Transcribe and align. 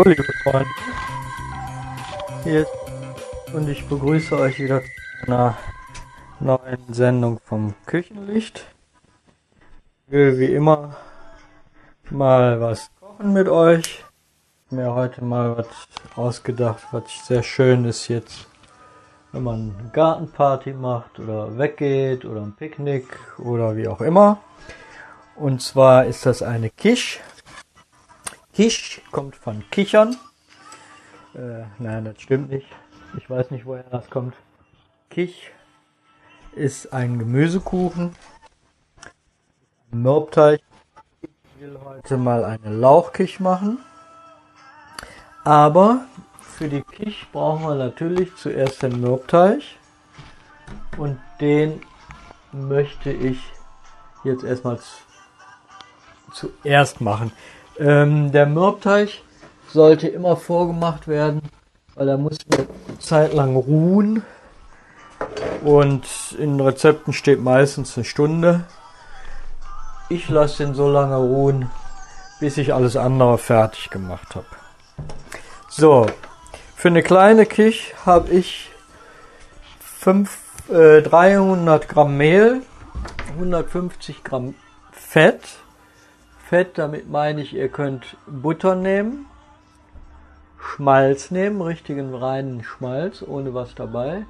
Hallo 0.00 0.12
liebe 0.12 0.32
Freunde. 0.42 0.70
Hier 2.42 2.60
ist 2.60 2.70
und 3.52 3.68
ich 3.68 3.86
begrüße 3.86 4.34
euch 4.34 4.58
wieder 4.58 4.80
zu 4.80 5.26
einer 5.26 5.58
neuen 6.38 6.94
Sendung 6.94 7.38
vom 7.44 7.74
Küchenlicht. 7.84 8.64
Ich 10.06 10.12
will 10.12 10.38
wie 10.38 10.54
immer 10.54 10.96
mal 12.08 12.62
was 12.62 12.90
kochen 12.98 13.34
mit 13.34 13.46
euch. 13.50 14.02
Mir 14.70 14.94
heute 14.94 15.22
mal 15.22 15.58
was 15.58 15.66
ausgedacht, 16.16 16.82
was 16.92 17.26
sehr 17.26 17.42
schön 17.42 17.84
ist 17.84 18.08
jetzt, 18.08 18.46
wenn 19.32 19.42
man 19.42 19.76
eine 19.78 19.90
Gartenparty 19.90 20.72
macht 20.72 21.18
oder 21.18 21.58
weggeht 21.58 22.24
oder 22.24 22.40
ein 22.40 22.56
Picknick 22.56 23.06
oder 23.38 23.76
wie 23.76 23.86
auch 23.86 24.00
immer. 24.00 24.38
Und 25.36 25.60
zwar 25.60 26.06
ist 26.06 26.24
das 26.24 26.42
eine 26.42 26.70
Quiche. 26.70 27.20
Quiche 28.60 29.00
kommt 29.10 29.36
von 29.36 29.64
Kichern. 29.70 30.18
Äh, 31.34 31.64
nein, 31.78 32.04
das 32.04 32.20
stimmt 32.20 32.50
nicht. 32.50 32.66
Ich 33.16 33.30
weiß 33.30 33.50
nicht, 33.52 33.64
woher 33.64 33.84
das 33.84 34.10
kommt. 34.10 34.34
Kich 35.08 35.50
ist 36.52 36.92
ein 36.92 37.18
Gemüsekuchen. 37.18 38.14
Mürbteig. 39.90 40.60
Ich 41.22 41.30
will 41.62 41.80
heute 41.82 42.18
mal 42.18 42.44
eine 42.44 42.68
Lauchkich 42.68 43.40
machen. 43.40 43.78
Aber 45.42 46.04
für 46.42 46.68
die 46.68 46.82
Kich 46.82 47.28
brauchen 47.32 47.64
wir 47.66 47.76
natürlich 47.76 48.36
zuerst 48.36 48.82
den 48.82 49.00
Mürbteig. 49.00 49.62
Und 50.98 51.18
den 51.40 51.80
möchte 52.52 53.10
ich 53.10 53.40
jetzt 54.22 54.44
erstmal 54.44 54.78
zuerst 56.34 57.00
machen. 57.00 57.32
Ähm, 57.78 58.32
der 58.32 58.46
Mürbteig 58.46 59.10
sollte 59.68 60.08
immer 60.08 60.36
vorgemacht 60.36 61.08
werden, 61.08 61.42
weil 61.94 62.08
er 62.08 62.18
muss 62.18 62.38
eine 62.50 62.66
Zeit 62.98 63.32
lang 63.32 63.56
ruhen. 63.56 64.22
Und 65.62 66.04
in 66.38 66.60
Rezepten 66.60 67.12
steht 67.12 67.40
meistens 67.40 67.96
eine 67.96 68.04
Stunde. 68.04 68.64
Ich 70.08 70.28
lasse 70.28 70.64
den 70.64 70.74
so 70.74 70.88
lange 70.88 71.16
ruhen, 71.16 71.70
bis 72.40 72.56
ich 72.56 72.74
alles 72.74 72.96
andere 72.96 73.38
fertig 73.38 73.90
gemacht 73.90 74.34
habe. 74.34 74.46
So, 75.68 76.06
für 76.74 76.88
eine 76.88 77.02
kleine 77.02 77.46
Kich 77.46 77.94
habe 78.06 78.30
ich 78.30 78.70
5, 80.00 80.38
äh, 80.70 81.02
300 81.02 81.88
Gramm 81.88 82.16
Mehl, 82.16 82.62
150 83.34 84.24
Gramm 84.24 84.54
Fett. 84.90 85.42
Fett, 86.50 86.78
damit 86.78 87.08
meine 87.08 87.42
ich, 87.42 87.54
ihr 87.54 87.68
könnt 87.68 88.16
Butter 88.26 88.74
nehmen, 88.74 89.26
Schmalz 90.58 91.30
nehmen, 91.30 91.62
richtigen 91.62 92.12
reinen 92.12 92.64
Schmalz, 92.64 93.22
ohne 93.24 93.54
was 93.54 93.76
dabei. 93.76 94.26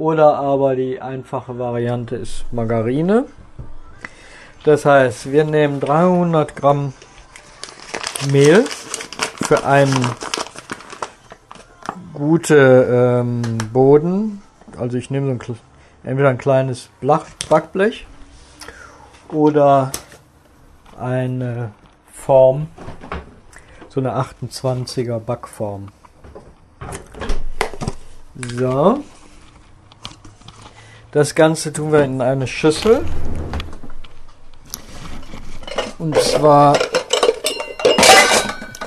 Oder 0.00 0.34
aber 0.34 0.74
die 0.74 1.00
einfache 1.00 1.56
Variante 1.56 2.16
ist 2.16 2.52
Margarine. 2.52 3.26
Das 4.64 4.84
heißt, 4.84 5.30
wir 5.30 5.44
nehmen 5.44 5.78
300 5.78 6.56
Gramm 6.56 6.92
Mehl 8.32 8.64
für 9.46 9.64
einen 9.64 9.94
gute 12.14 13.20
ähm, 13.22 13.58
Boden. 13.72 14.42
Also 14.76 14.98
ich 14.98 15.08
nehme 15.08 15.26
so 15.26 15.52
ein, 15.52 15.58
entweder 16.02 16.30
ein 16.30 16.38
kleines 16.38 16.90
Backblech 17.00 18.08
oder 19.28 19.92
eine 20.98 21.72
Form, 22.12 22.68
so 23.88 24.00
eine 24.00 24.16
28er 24.16 25.18
Backform. 25.18 25.88
So. 28.56 29.02
Das 31.10 31.34
Ganze 31.34 31.72
tun 31.72 31.92
wir 31.92 32.04
in 32.04 32.20
eine 32.20 32.46
Schüssel. 32.46 33.04
Und 35.98 36.16
zwar 36.20 36.78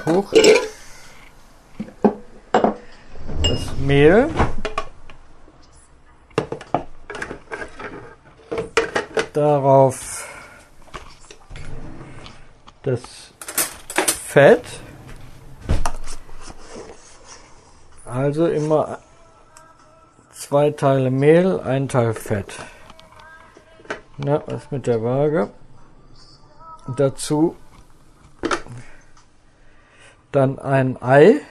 hoch 0.06 0.32
das 3.44 3.60
Mehl. 3.80 4.30
Darauf 9.34 10.21
das 12.84 13.02
Fett. 14.26 14.64
Also 18.06 18.48
immer 18.48 19.00
zwei 20.32 20.72
Teile 20.72 21.12
Mehl, 21.12 21.60
ein 21.60 21.88
Teil 21.88 22.14
Fett. 22.14 22.54
Na, 24.18 24.44
was 24.48 24.70
mit 24.72 24.88
der 24.88 25.04
Waage? 25.04 25.52
Dazu 26.96 27.56
dann 30.32 30.60
ein 30.60 31.02
Ei. 31.02 31.42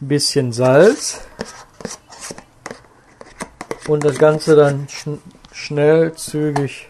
Bisschen 0.00 0.52
Salz. 0.52 1.20
Und 3.86 4.04
das 4.04 4.18
Ganze 4.18 4.56
dann 4.56 4.88
schnell, 5.60 6.14
zügig 6.14 6.88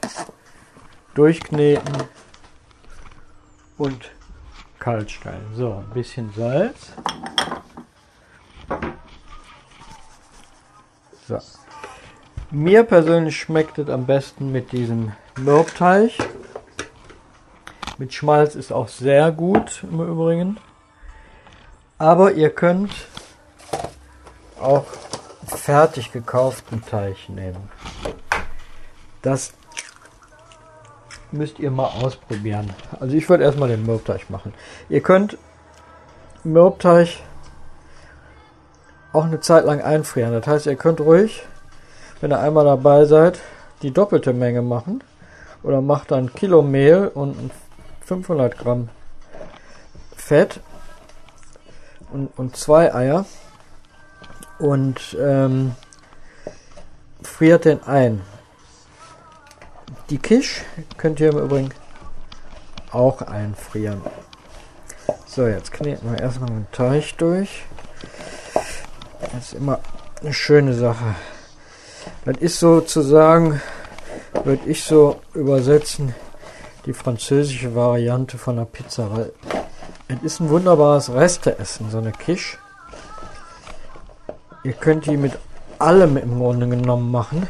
durchkneten 1.15 2.05
und 3.77 4.11
kalt 4.79 5.11
stellen. 5.11 5.51
So, 5.55 5.75
ein 5.75 5.91
bisschen 5.93 6.33
Salz. 6.35 6.93
So. 11.27 11.39
Mir 12.51 12.85
persönlich 12.85 13.37
schmeckt 13.39 13.79
es 13.79 13.89
am 13.89 14.07
besten 14.07 14.51
mit 14.51 14.73
diesem 14.73 15.13
Mürbteig. 15.39 16.13
Mit 17.99 18.15
Schmalz 18.15 18.55
ist 18.55 18.73
auch 18.73 18.89
sehr 18.89 19.31
gut 19.31 19.85
im 19.85 20.01
Übrigen. 20.01 20.59
Aber 21.99 22.33
ihr 22.33 22.51
könnt 22.51 22.91
auch 24.61 24.87
fertig 25.47 26.11
gekauften 26.13 26.83
Teig 26.85 27.29
nehmen. 27.29 27.69
Das 29.23 29.53
müsst 31.33 31.59
ihr 31.59 31.71
mal 31.71 31.87
ausprobieren. 31.87 32.71
Also 32.99 33.17
ich 33.17 33.29
würde 33.29 33.45
erstmal 33.45 33.69
den 33.69 33.85
Mürbteig 33.85 34.31
machen. 34.31 34.55
Ihr 34.89 35.01
könnt 35.01 35.39
Mürbteig 36.45 37.09
auch 39.13 39.25
eine 39.25 39.41
Zeit 39.41 39.65
lang 39.65 39.81
einfrieren. 39.81 40.33
Das 40.33 40.47
heißt, 40.47 40.67
ihr 40.67 40.77
könnt 40.77 41.01
ruhig, 41.01 41.43
wenn 42.21 42.33
ihr 42.33 42.41
einmal 42.41 42.65
dabei 42.65 43.05
seid, 43.05 43.41
die 43.83 43.93
doppelte 43.93 44.33
Menge 44.33 44.63
machen. 44.63 45.03
Oder 45.63 45.81
macht 45.81 46.11
dann 46.11 46.35
Kilo 46.35 46.63
Mehl 46.63 47.11
und 47.13 47.51
500 48.05 48.57
Gramm 48.57 48.89
Fett 50.17 50.61
und, 52.13 52.29
und 52.39 52.57
zwei 52.57 52.95
Eier 52.95 53.27
und 54.59 55.17
ähm, 55.21 55.75
friert 57.23 57.65
den 57.65 57.83
ein. 57.83 58.23
Die 60.11 60.19
Kisch 60.19 60.63
könnt 60.97 61.21
ihr 61.21 61.31
im 61.31 61.39
Übrigen 61.39 61.71
auch 62.91 63.23
einfrieren. 63.23 64.01
So, 65.25 65.47
jetzt 65.47 65.71
kneten 65.71 66.11
wir 66.11 66.19
erstmal 66.19 66.51
den 66.51 66.67
Teig 66.73 67.17
durch. 67.19 67.63
Das 69.21 69.45
ist 69.45 69.55
immer 69.55 69.79
eine 70.21 70.33
schöne 70.33 70.75
Sache. 70.75 71.15
Das 72.25 72.39
ist 72.39 72.59
sozusagen, 72.59 73.61
würde 74.43 74.69
ich 74.69 74.83
so 74.83 75.21
übersetzen, 75.33 76.13
die 76.87 76.93
französische 76.93 77.77
Variante 77.77 78.37
von 78.37 78.57
der 78.57 78.65
Pizza, 78.65 79.17
weil 79.17 79.33
es 80.09 80.23
ist 80.25 80.41
ein 80.41 80.49
wunderbares 80.49 81.13
Resteessen, 81.15 81.89
so 81.89 81.99
eine 81.99 82.11
Kisch. 82.11 82.59
Ihr 84.65 84.73
könnt 84.73 85.07
die 85.07 85.17
mit 85.17 85.39
allem 85.79 86.17
im 86.17 86.41
Grunde 86.41 86.69
genommen 86.69 87.13
machen. 87.13 87.49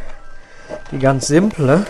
Die 0.92 0.98
ganz 0.98 1.26
simple 1.26 1.86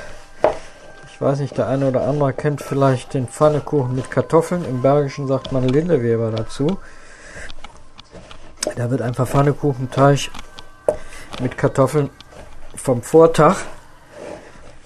weiß 1.20 1.40
nicht, 1.40 1.58
der 1.58 1.69
eine 1.69 1.88
oder 1.88 2.06
andere 2.06 2.32
kennt 2.32 2.62
vielleicht 2.62 3.14
den 3.14 3.28
Pfannekuchen 3.28 3.94
mit 3.94 4.11
Kartoffeln. 4.11 4.64
Im 4.64 4.82
Bergischen 4.82 5.26
sagt 5.26 5.52
man 5.52 5.69
Lindeweber 5.69 6.31
dazu. 6.31 6.78
Da 8.76 8.90
wird 8.90 9.02
einfach 9.02 9.28
Pfannekuchenteig 9.28 10.31
mit 11.43 11.56
Kartoffeln 11.56 12.11
vom 12.75 13.02
Vortag 13.02 13.56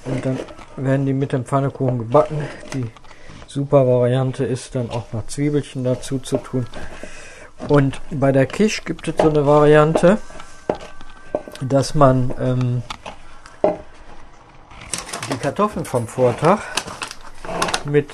und 0.04 0.24
dann 0.24 0.38
werden 0.76 1.06
die 1.06 1.12
mit 1.12 1.32
dem 1.32 1.44
Pfannekuchen 1.44 1.98
gebacken. 1.98 2.42
Die 2.72 2.90
super 3.46 3.86
Variante 3.86 4.44
ist 4.44 4.74
dann 4.74 4.90
auch 4.90 5.12
noch 5.12 5.26
Zwiebelchen 5.26 5.84
dazu 5.84 6.18
zu 6.18 6.38
tun. 6.38 6.66
Und 7.68 8.00
bei 8.10 8.32
der 8.32 8.46
Kisch 8.46 8.84
gibt 8.84 9.08
es 9.08 9.16
so 9.16 9.28
eine 9.28 9.46
Variante, 9.46 10.18
dass 11.60 11.94
man 11.94 12.32
ähm, 12.40 12.82
Kartoffeln 15.44 15.84
vom 15.84 16.08
Vortag 16.08 16.60
mit 17.84 18.08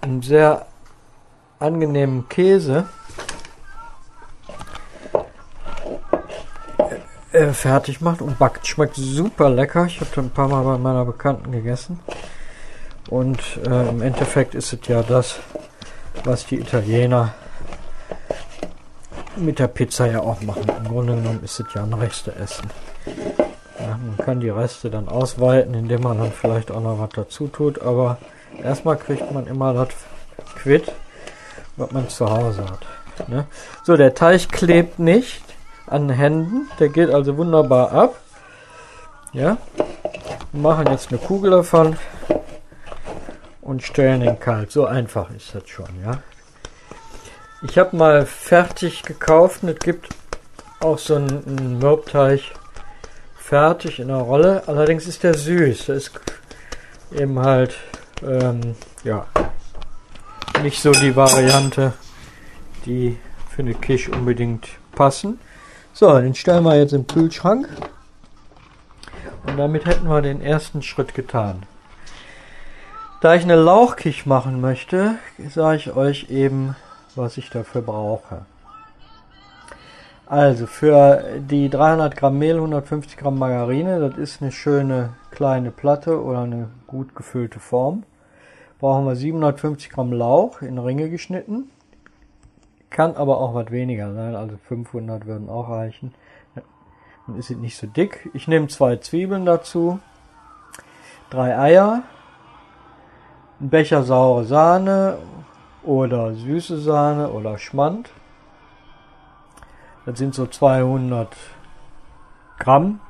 einem 0.00 0.20
sehr 0.20 0.66
angenehmen 1.60 2.28
Käse 2.28 2.88
äh, 7.30 7.52
fertig 7.52 8.00
macht 8.00 8.20
und 8.20 8.36
backt. 8.36 8.66
Schmeckt 8.66 8.96
super 8.96 9.48
lecker. 9.48 9.86
Ich 9.86 10.00
habe 10.00 10.10
das 10.12 10.24
ein 10.24 10.30
paar 10.30 10.48
Mal 10.48 10.64
bei 10.64 10.76
meiner 10.76 11.04
Bekannten 11.04 11.52
gegessen. 11.52 12.00
Und 13.08 13.38
äh, 13.64 13.88
im 13.88 14.02
Endeffekt 14.02 14.56
ist 14.56 14.72
es 14.72 14.88
ja 14.88 15.04
das, 15.04 15.38
was 16.24 16.46
die 16.46 16.58
Italiener 16.58 17.32
mit 19.36 19.60
der 19.60 19.68
Pizza 19.68 20.06
ja 20.06 20.18
auch 20.18 20.40
machen. 20.40 20.64
Im 20.78 20.88
Grunde 20.88 21.14
genommen 21.14 21.44
ist 21.44 21.60
es 21.60 21.66
ja 21.72 21.84
ein 21.84 21.94
Resteessen. 21.94 22.68
Man 23.86 24.16
kann 24.24 24.40
die 24.40 24.50
Reste 24.50 24.90
dann 24.90 25.08
ausweiten, 25.08 25.74
indem 25.74 26.02
man 26.02 26.18
dann 26.18 26.32
vielleicht 26.32 26.70
auch 26.70 26.80
noch 26.80 26.98
was 26.98 27.10
dazu 27.10 27.48
tut, 27.48 27.82
aber 27.82 28.18
erstmal 28.62 28.96
kriegt 28.96 29.30
man 29.32 29.46
immer 29.46 29.74
das 29.74 29.88
quitt, 30.56 30.90
was 31.76 31.90
man 31.90 32.08
zu 32.08 32.30
Hause 32.30 32.64
hat. 32.64 33.28
Ne? 33.28 33.46
So, 33.84 33.96
der 33.96 34.14
Teig 34.14 34.50
klebt 34.50 34.98
nicht 34.98 35.42
an 35.86 36.08
den 36.08 36.16
Händen, 36.16 36.68
der 36.78 36.88
geht 36.88 37.10
also 37.10 37.36
wunderbar 37.36 37.92
ab. 37.92 38.16
Ja, 39.32 39.56
wir 40.52 40.60
machen 40.60 40.86
jetzt 40.90 41.10
eine 41.10 41.18
Kugel 41.18 41.50
davon 41.50 41.96
und 43.60 43.82
stellen 43.82 44.20
den 44.20 44.38
kalt. 44.38 44.70
So 44.70 44.86
einfach 44.86 45.30
ist 45.30 45.54
das 45.54 45.68
schon, 45.68 45.88
ja. 46.04 46.18
Ich 47.62 47.78
habe 47.78 47.96
mal 47.96 48.26
fertig 48.26 49.02
gekauft 49.02 49.62
und 49.62 49.70
es 49.70 49.78
gibt 49.78 50.08
auch 50.80 50.98
so 50.98 51.16
einen, 51.16 51.44
einen 51.46 51.78
Mürbteig 51.78 52.52
fertig 53.44 54.00
in 54.00 54.08
der 54.08 54.16
Rolle. 54.16 54.62
Allerdings 54.66 55.06
ist 55.06 55.22
der 55.22 55.34
süß. 55.34 55.86
Der 55.86 55.96
ist 55.96 56.12
eben 57.12 57.38
halt, 57.38 57.76
ähm, 58.22 58.74
ja, 59.04 59.26
nicht 60.62 60.80
so 60.80 60.92
die 60.92 61.14
Variante, 61.14 61.92
die 62.86 63.18
für 63.50 63.60
eine 63.62 63.74
Kisch 63.74 64.08
unbedingt 64.08 64.68
passen. 64.92 65.38
So, 65.92 66.18
den 66.18 66.34
stellen 66.34 66.64
wir 66.64 66.76
jetzt 66.78 66.94
im 66.94 67.06
Kühlschrank. 67.06 67.68
Und 69.46 69.58
damit 69.58 69.84
hätten 69.84 70.08
wir 70.08 70.22
den 70.22 70.40
ersten 70.40 70.82
Schritt 70.82 71.14
getan. 71.14 71.64
Da 73.20 73.34
ich 73.34 73.42
eine 73.42 73.56
Lauchkisch 73.56 74.24
machen 74.24 74.62
möchte, 74.62 75.16
sage 75.50 75.76
ich 75.76 75.94
euch 75.94 76.30
eben, 76.30 76.76
was 77.14 77.36
ich 77.36 77.50
dafür 77.50 77.82
brauche. 77.82 78.46
Also 80.26 80.66
für 80.66 81.22
die 81.38 81.68
300 81.68 82.16
Gramm 82.16 82.38
Mehl, 82.38 82.56
150 82.56 83.18
Gramm 83.18 83.38
Margarine, 83.38 84.00
das 84.00 84.16
ist 84.16 84.40
eine 84.40 84.52
schöne 84.52 85.10
kleine 85.30 85.70
Platte 85.70 86.22
oder 86.22 86.40
eine 86.40 86.70
gut 86.86 87.14
gefüllte 87.14 87.60
Form. 87.60 88.04
Brauchen 88.80 89.04
wir 89.04 89.16
750 89.16 89.90
Gramm 89.90 90.14
Lauch 90.14 90.62
in 90.62 90.78
Ringe 90.78 91.10
geschnitten. 91.10 91.70
Kann 92.88 93.16
aber 93.16 93.38
auch 93.38 93.52
was 93.52 93.70
weniger 93.70 94.14
sein, 94.14 94.34
also 94.34 94.56
500 94.56 95.26
würden 95.26 95.50
auch 95.50 95.68
reichen. 95.68 96.14
Dann 97.26 97.36
ist 97.36 97.50
es 97.50 97.58
nicht 97.58 97.76
so 97.76 97.86
dick. 97.86 98.30
Ich 98.32 98.48
nehme 98.48 98.68
zwei 98.68 98.96
Zwiebeln 98.96 99.44
dazu, 99.44 99.98
drei 101.28 101.58
Eier, 101.58 102.02
ein 103.60 103.68
Becher 103.68 104.04
saure 104.04 104.44
Sahne 104.44 105.18
oder 105.82 106.34
süße 106.34 106.78
Sahne 106.80 107.30
oder 107.30 107.58
Schmand. 107.58 108.10
Das 110.06 110.18
sind 110.18 110.34
so 110.34 110.46
200 110.46 111.34
Gramm. 112.58 113.00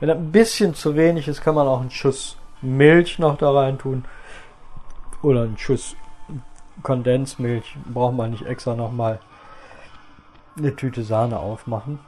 Wenn 0.00 0.08
das 0.08 0.18
ein 0.18 0.32
bisschen 0.32 0.74
zu 0.74 0.96
wenig 0.96 1.28
ist, 1.28 1.42
kann 1.42 1.54
man 1.54 1.66
auch 1.66 1.80
einen 1.80 1.90
Schuss 1.90 2.36
Milch 2.62 3.18
noch 3.18 3.36
da 3.36 3.50
rein 3.50 3.78
tun. 3.78 4.04
Oder 5.22 5.42
einen 5.42 5.58
Schuss 5.58 5.96
Kondensmilch. 6.82 7.76
Braucht 7.92 8.14
man 8.14 8.30
nicht 8.30 8.46
extra 8.46 8.74
nochmal 8.74 9.20
eine 10.56 10.74
Tüte 10.76 11.02
Sahne 11.02 11.38
aufmachen. 11.38 11.98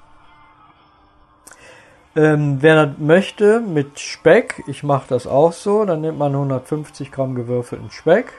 Ähm, 2.14 2.62
wer 2.62 2.86
das 2.86 2.98
möchte 2.98 3.60
mit 3.60 4.00
Speck, 4.00 4.64
ich 4.66 4.82
mache 4.82 5.06
das 5.08 5.26
auch 5.26 5.52
so, 5.52 5.84
dann 5.84 6.00
nimmt 6.00 6.18
man 6.18 6.32
150 6.32 7.12
Gramm 7.12 7.34
gewürfelten 7.34 7.90
Speck, 7.90 8.32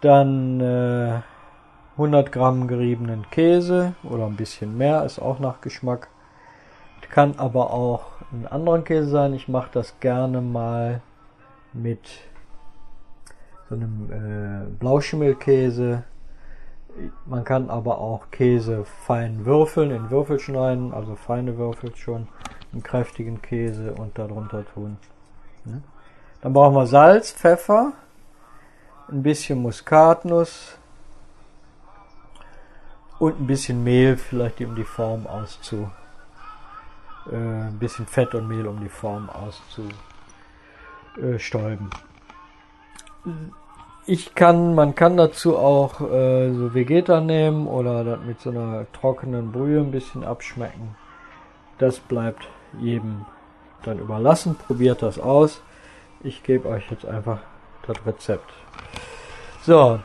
dann 0.00 0.60
äh, 0.60 1.20
100 2.00 2.32
Gramm 2.32 2.66
geriebenen 2.66 3.30
Käse 3.30 3.94
oder 4.02 4.26
ein 4.26 4.36
bisschen 4.36 4.76
mehr, 4.76 5.04
ist 5.04 5.18
auch 5.18 5.38
nach 5.38 5.60
Geschmack. 5.60 6.08
Kann 7.10 7.34
aber 7.38 7.72
auch 7.72 8.04
ein 8.32 8.46
anderen 8.46 8.84
Käse 8.84 9.08
sein. 9.08 9.34
Ich 9.34 9.48
mache 9.48 9.68
das 9.72 9.98
gerne 9.98 10.40
mal 10.40 11.00
mit 11.72 12.08
so 13.68 13.74
einem 13.74 14.10
äh, 14.12 14.70
Blauschimmelkäse 14.78 16.04
man 17.26 17.44
kann 17.44 17.70
aber 17.70 17.98
auch 17.98 18.30
Käse 18.30 18.84
fein 18.84 19.44
würfeln, 19.44 19.90
in 19.90 20.10
Würfel 20.10 20.38
schneiden, 20.38 20.92
also 20.92 21.14
feine 21.14 21.56
Würfel 21.56 21.94
schon, 21.96 22.28
einen 22.72 22.82
kräftigen 22.82 23.40
Käse 23.42 23.92
und 23.92 24.18
darunter 24.18 24.64
tun. 24.74 24.96
Dann 26.40 26.52
brauchen 26.52 26.74
wir 26.74 26.86
Salz, 26.86 27.32
Pfeffer, 27.32 27.92
ein 29.08 29.22
bisschen 29.22 29.60
Muskatnuss 29.62 30.78
und 33.20 33.40
ein 33.40 33.46
bisschen 33.46 33.84
Mehl, 33.84 34.16
vielleicht 34.16 34.60
um 34.60 34.74
die 34.74 34.82
Form 34.82 35.28
auszu, 35.28 35.88
äh, 37.30 37.36
ein 37.36 37.78
bisschen 37.78 38.06
Fett 38.06 38.34
und 38.34 38.48
Mehl, 38.48 38.66
um 38.66 38.80
die 38.80 38.88
Form 38.88 39.30
auszustäuben 39.30 41.90
ich 44.06 44.34
kann, 44.34 44.74
man 44.74 44.94
kann 44.94 45.16
dazu 45.16 45.56
auch 45.56 46.00
äh, 46.00 46.52
so 46.52 46.74
Vegeta 46.74 47.20
nehmen 47.20 47.66
oder 47.66 48.02
das 48.02 48.20
mit 48.20 48.40
so 48.40 48.50
einer 48.50 48.86
trockenen 48.92 49.52
Brühe 49.52 49.80
ein 49.80 49.90
bisschen 49.90 50.24
abschmecken. 50.24 50.96
Das 51.78 52.00
bleibt 52.00 52.48
jedem 52.80 53.26
dann 53.84 53.98
überlassen. 53.98 54.56
Probiert 54.56 55.02
das 55.02 55.18
aus. 55.18 55.62
Ich 56.22 56.42
gebe 56.42 56.68
euch 56.68 56.90
jetzt 56.90 57.06
einfach 57.06 57.40
das 57.86 57.96
Rezept. 58.06 58.50
So. 59.62 60.00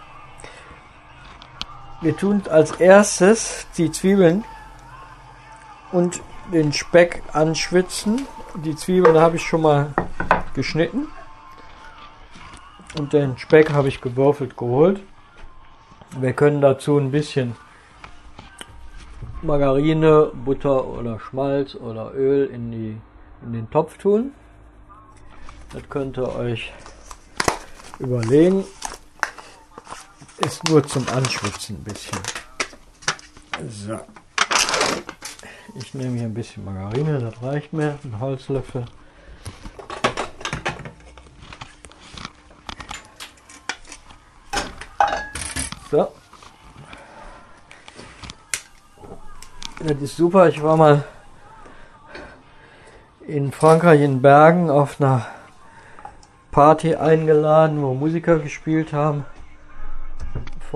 Wir 2.02 2.16
tun 2.16 2.44
als 2.50 2.72
erstes 2.72 3.68
die 3.78 3.92
Zwiebeln 3.92 4.44
und 5.92 6.22
den 6.52 6.74
Speck 6.74 7.24
anschwitzen. 7.32 8.28
Die 8.64 8.76
Zwiebeln 8.76 9.18
habe 9.18 9.38
ich 9.38 9.44
schon 9.44 9.62
mal 9.62 9.94
geschnitten. 10.54 11.08
Und 12.98 13.14
den 13.14 13.38
Speck 13.38 13.72
habe 13.72 13.88
ich 13.88 14.02
gewürfelt 14.02 14.58
geholt. 14.58 15.02
Wir 16.20 16.34
können 16.34 16.62
dazu 16.62 16.98
ein 16.98 17.12
bisschen 17.12 17.56
Margarine, 19.42 20.32
Butter 20.34 20.86
oder 20.86 21.20
Schmalz 21.20 21.76
oder 21.76 22.14
Öl 22.14 22.46
in, 22.48 22.72
die, 22.72 22.98
in 23.44 23.54
den 23.54 23.70
Topf 23.70 23.98
tun. 23.98 24.32
Das 25.74 25.88
könnt 25.90 26.18
ihr 26.18 26.36
euch 26.36 26.72
überlegen. 28.00 28.64
Ist 30.38 30.68
nur 30.68 30.86
zum 30.86 31.08
Anschwitzen 31.08 31.78
ein 31.78 31.84
bisschen. 31.84 32.20
So. 33.70 34.00
Ich 35.76 35.94
nehme 35.94 36.18
hier 36.18 36.26
ein 36.26 36.34
bisschen 36.34 36.66
Margarine, 36.66 37.20
das 37.20 37.42
reicht 37.42 37.72
mir, 37.72 37.98
ein 38.04 38.20
Holzlöffel. 38.20 38.86
So. 45.90 46.12
Das 49.80 50.02
ist 50.02 50.18
super. 50.18 50.50
Ich 50.50 50.62
war 50.62 50.76
mal 50.76 51.06
in 53.22 53.54
Frankreich 53.54 54.02
in 54.02 54.22
Bergen 54.22 54.70
auf 54.70 55.00
einer 55.00 55.26
Party 56.52 56.96
eingeladen, 56.96 57.82
wo 57.82 57.94
Musiker 57.94 58.40
gespielt 58.40 58.92
haben 58.92 59.26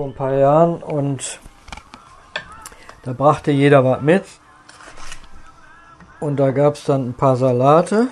vor 0.00 0.08
ein 0.08 0.14
paar 0.14 0.32
Jahren 0.32 0.82
und 0.82 1.40
da 3.02 3.12
brachte 3.12 3.50
jeder 3.50 3.84
was 3.84 4.00
mit 4.00 4.24
und 6.20 6.38
da 6.38 6.52
gab 6.52 6.76
es 6.76 6.84
dann 6.84 7.10
ein 7.10 7.12
paar 7.12 7.36
Salate, 7.36 8.08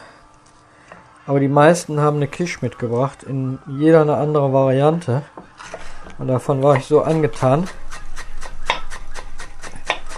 aber 1.27 1.41
die 1.41 1.49
meisten 1.49 1.99
haben 1.99 2.17
eine 2.17 2.29
Kisch 2.29 2.61
mitgebracht 2.61 3.23
in 3.23 3.59
jeder 3.67 4.03
eine 4.03 4.19
andere 4.19 4.53
Variante. 4.53 5.23
Und 6.19 6.29
davon 6.29 6.63
war 6.63 6.77
ich 6.77 6.85
so 6.85 7.01
angetan. 7.01 7.67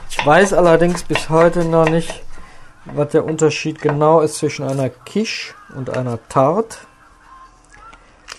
Ich 0.09 0.27
weiß 0.27 0.55
allerdings 0.55 1.05
bis 1.05 1.31
heute 1.31 1.65
noch 1.65 1.89
nicht, 1.89 2.25
was 2.85 3.11
der 3.11 3.25
Unterschied 3.25 3.81
genau 3.81 4.23
ist 4.23 4.39
zwischen 4.39 4.67
einer 4.67 4.89
Quiche 4.89 5.55
und 5.77 5.97
einer 5.97 6.19
Tarte. 6.29 6.79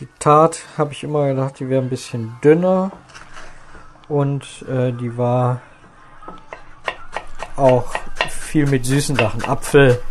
Die 0.02 0.08
Tarte 0.20 0.60
habe 0.78 0.92
ich 0.92 1.06
immer 1.06 1.28
gedacht, 1.28 1.62
die 1.62 1.70
wäre 1.70 1.82
ein 1.82 1.90
bisschen 1.90 2.36
dünner 2.44 2.92
und 4.12 4.66
äh, 4.68 4.92
die 4.92 5.18
war 5.18 5.62
auch 7.56 7.86
viel 8.30 8.68
mit 8.68 8.86
süßen 8.86 9.16
Sachen. 9.16 9.46
Apfel, 9.46 10.02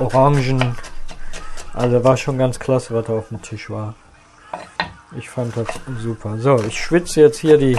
Orangen. 0.00 0.74
Also 1.74 2.02
war 2.02 2.16
schon 2.16 2.38
ganz 2.38 2.58
klasse, 2.58 2.94
was 2.94 3.04
da 3.04 3.12
auf 3.12 3.28
dem 3.28 3.42
Tisch 3.42 3.68
war. 3.68 3.94
Ich 5.18 5.28
fand 5.28 5.54
das 5.54 5.66
super. 5.98 6.38
So, 6.38 6.56
ich 6.64 6.82
schwitze 6.82 7.20
jetzt 7.20 7.38
hier 7.38 7.58
die. 7.58 7.78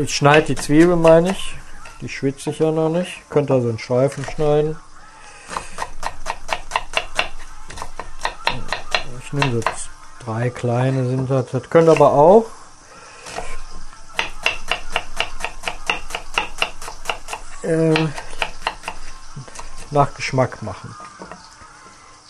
Ich 0.00 0.14
schneide 0.14 0.46
die 0.46 0.54
Zwiebel, 0.54 0.94
meine 0.94 1.32
ich. 1.32 1.56
Die 2.00 2.08
schwitze 2.08 2.50
ich 2.50 2.60
ja 2.60 2.70
noch 2.70 2.90
nicht. 2.90 3.28
Könnt 3.28 3.50
also 3.50 3.70
in 3.70 3.78
Streifen 3.78 4.24
schneiden. 4.24 4.76
Ich 9.24 9.32
nehme 9.32 9.50
so 9.50 9.60
drei 10.24 10.50
kleine 10.50 11.08
sind 11.08 11.28
das. 11.28 11.50
Das 11.50 11.68
könnt 11.68 11.88
aber 11.88 12.12
auch. 12.12 12.46
Äh, 17.64 18.08
nach 19.90 20.14
Geschmack 20.14 20.62
machen. 20.62 20.94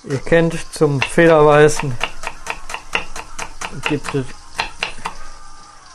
Ihr 0.04 0.18
kennt 0.18 0.54
zum 0.72 1.00
Federweißen 1.00 1.96
gibt 3.88 4.14
es 4.14 4.26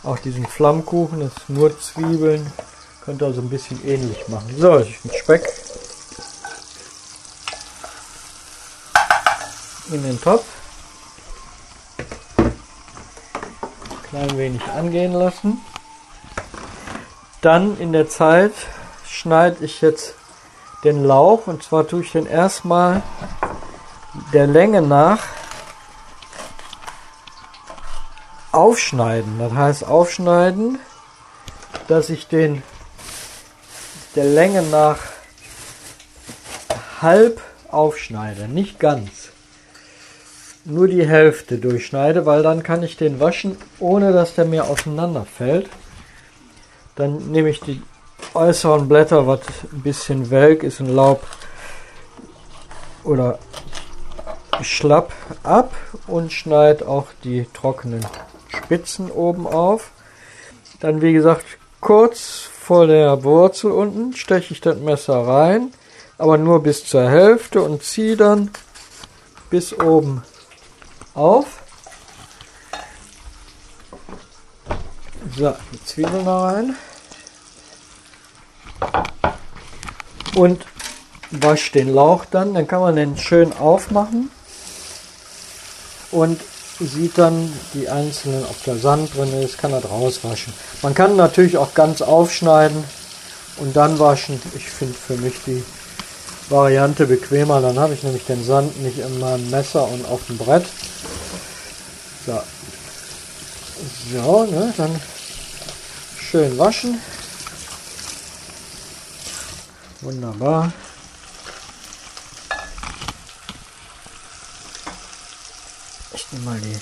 auch 0.03 0.17
diesen 0.19 0.46
Flammkuchen, 0.46 1.19
das 1.19 1.34
ist 1.38 1.50
nur 1.50 1.77
Zwiebeln. 1.79 2.51
Könnt 3.03 3.22
ihr 3.22 3.27
also 3.27 3.41
ein 3.41 3.50
bisschen 3.50 3.86
ähnlich 3.86 4.27
machen. 4.27 4.53
So, 4.58 4.74
ein 4.74 4.96
Speck 5.17 5.43
in 9.91 10.03
den 10.03 10.22
Topf. 10.22 10.46
Klein 14.10 14.38
wenig 14.38 14.63
angehen 14.63 15.13
lassen. 15.13 15.60
Dann 17.41 17.77
in 17.79 17.93
der 17.93 18.10
Zeit 18.10 18.53
schneide 19.19 19.65
ich 19.65 19.81
jetzt 19.81 20.15
den 20.85 21.03
Lauch 21.03 21.47
und 21.47 21.61
zwar 21.61 21.85
tue 21.85 22.03
ich 22.03 22.13
den 22.13 22.25
erstmal 22.25 23.03
der 24.31 24.47
Länge 24.47 24.81
nach 24.81 25.19
aufschneiden. 28.53 29.38
Das 29.39 29.51
heißt 29.51 29.83
aufschneiden, 29.83 30.79
dass 31.89 32.09
ich 32.09 32.27
den 32.27 32.63
der 34.15 34.23
Länge 34.23 34.63
nach 34.63 34.99
halb 37.01 37.41
aufschneide, 37.67 38.47
nicht 38.47 38.79
ganz. 38.79 39.29
Nur 40.63 40.88
die 40.88 41.05
Hälfte 41.05 41.57
durchschneide, 41.57 42.25
weil 42.25 42.41
dann 42.41 42.63
kann 42.63 42.83
ich 42.83 42.95
den 42.95 43.19
waschen, 43.19 43.57
ohne 43.79 44.13
dass 44.13 44.35
der 44.35 44.45
mir 44.45 44.65
auseinanderfällt. 44.65 45.69
Dann 46.95 47.31
nehme 47.31 47.49
ich 47.49 47.59
die 47.59 47.81
äußeren 48.33 48.88
Blätter, 48.88 49.27
was 49.27 49.41
ein 49.71 49.81
bisschen 49.81 50.29
welk 50.29 50.63
ist 50.63 50.79
und 50.79 50.89
Laub 50.89 51.25
oder 53.03 53.39
schlapp 54.62 55.13
ab 55.43 55.74
und 56.07 56.31
schneide 56.31 56.88
auch 56.88 57.07
die 57.24 57.48
trockenen 57.53 58.05
Spitzen 58.50 59.12
oben 59.12 59.48
auf. 59.48 59.91
Dann 60.79 61.01
wie 61.01 61.13
gesagt 61.13 61.45
kurz 61.81 62.48
vor 62.69 62.88
der 62.88 63.24
Wurzel 63.24 63.71
unten 63.71 64.13
steche 64.13 64.53
ich 64.53 64.62
das 64.62 64.77
Messer 64.77 65.27
rein, 65.27 65.74
aber 66.17 66.38
nur 66.38 66.62
bis 66.62 66.86
zur 66.86 67.09
Hälfte 67.09 67.62
und 67.62 67.83
ziehe 67.83 68.15
dann 68.15 68.51
bis 69.50 69.74
oben 69.74 70.24
auf. 71.13 71.63
So, 75.36 75.55
die 75.74 75.83
Zwiebeln 75.86 76.25
da 76.25 76.50
rein. 76.50 76.75
Und 80.36 80.65
wasche 81.31 81.71
den 81.74 81.93
Lauch 81.93 82.25
dann, 82.25 82.53
dann 82.53 82.67
kann 82.67 82.81
man 82.81 82.95
den 82.95 83.17
schön 83.17 83.53
aufmachen 83.53 84.31
und 86.12 86.39
sieht 86.79 87.17
dann 87.17 87.51
die 87.74 87.89
einzelnen, 87.89 88.43
ob 88.45 88.63
da 88.63 88.75
Sand 88.75 89.15
drin 89.15 89.33
ist, 89.41 89.57
kann 89.57 89.74
er 89.74 89.83
rauswaschen. 89.83 90.53
Man 90.81 90.93
kann 90.93 91.15
natürlich 91.15 91.57
auch 91.57 91.74
ganz 91.74 92.01
aufschneiden 92.01 92.83
und 93.57 93.75
dann 93.75 94.00
waschen. 94.00 94.41
Ich 94.55 94.69
finde 94.69 94.93
für 94.93 95.17
mich 95.17 95.36
die 95.45 95.63
Variante 96.50 97.05
bequemer. 97.05 97.62
Dann 97.62 97.77
habe 97.77 97.93
ich 97.93 98.03
nämlich 98.03 98.25
den 98.25 98.43
Sand 98.43 98.81
nicht 98.81 99.00
in 99.00 99.19
meinem 99.19 99.50
Messer 99.50 99.88
und 99.88 100.05
auf 100.07 100.25
dem 100.27 100.38
Brett. 100.38 100.65
So, 102.25 102.41
so 104.13 104.45
ne, 104.45 104.74
dann 104.77 105.00
schön 106.19 106.57
waschen. 106.57 107.00
Wunderbar. 110.01 110.71
Ich 116.13 116.31
nehme 116.31 116.45
mal 116.45 116.59
die 116.59 116.79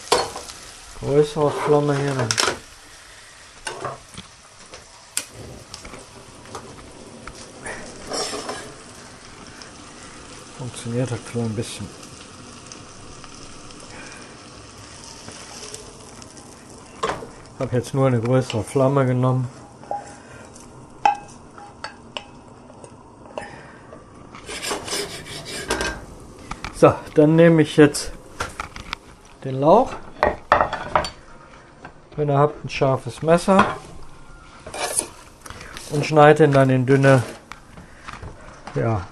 größere 0.99 1.49
Flamme 1.49 1.97
hier. 1.97 2.13
Dann 2.13 2.29
funktioniert 10.59 11.09
das 11.09 11.19
so 11.33 11.39
ein 11.39 11.55
bisschen. 11.55 11.87
Ich 17.55 17.59
habe 17.59 17.75
jetzt 17.75 17.95
nur 17.95 18.05
eine 18.05 18.21
größere 18.21 18.63
Flamme 18.63 19.07
genommen. 19.07 19.49
So, 26.79 26.93
dann 27.15 27.35
nehme 27.35 27.63
ich 27.63 27.75
jetzt 27.75 28.11
den 29.43 29.59
Lauch. 29.59 29.93
Wenn 32.15 32.29
ihr 32.29 32.37
habt 32.37 32.63
ein 32.63 32.69
scharfes 32.69 33.23
Messer 33.23 33.65
und 35.89 36.05
schneidet 36.05 36.47
ihn 36.47 36.53
dann 36.53 36.69
in 36.69 36.85
dünne 36.85 37.23
ja, 38.75 39.07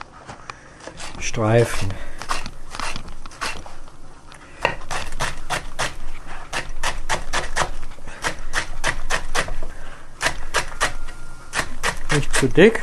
Streifen. 1.19 1.89
Nicht 12.11 12.35
zu 12.35 12.47
dick. 12.47 12.79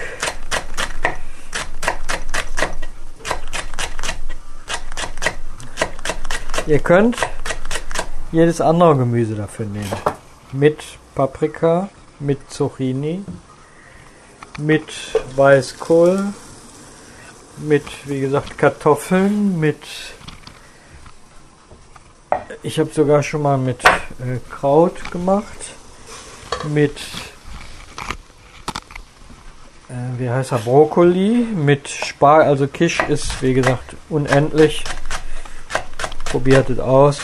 Ihr 6.65 6.79
könnt 6.79 7.17
jedes 8.31 8.61
andere 8.61 8.97
Gemüse 8.97 9.35
dafür 9.35 9.67
nehmen. 9.67 9.91
Mit 10.53 10.81
Paprika, 11.13 11.89
mit 12.21 12.53
Zucchini, 12.53 13.25
mit 14.59 14.85
Weißkohl, 15.35 16.33
mit, 17.59 17.83
wie 18.07 18.21
gesagt, 18.21 18.57
Kartoffeln, 18.59 19.59
mit. 19.59 19.83
Ich 22.63 22.79
habe 22.79 22.91
sogar 22.93 23.25
schon 23.25 23.43
mal 23.43 23.59
mit 23.59 23.85
äh, 23.85 24.39
Kraut 24.49 25.11
gemacht, 25.11 25.75
mit. 26.73 26.97
Äh, 29.89 30.19
wie 30.19 30.31
heißt 30.31 30.53
er? 30.53 30.59
Brokkoli, 30.59 31.45
mit 31.57 31.89
Spargel. 31.89 32.47
Also 32.47 32.69
Kisch 32.69 33.01
ist, 33.09 33.43
wie 33.43 33.53
gesagt, 33.53 33.97
unendlich. 34.09 34.85
Probiert 36.33 36.71
es 36.71 36.79
aus. 36.79 37.19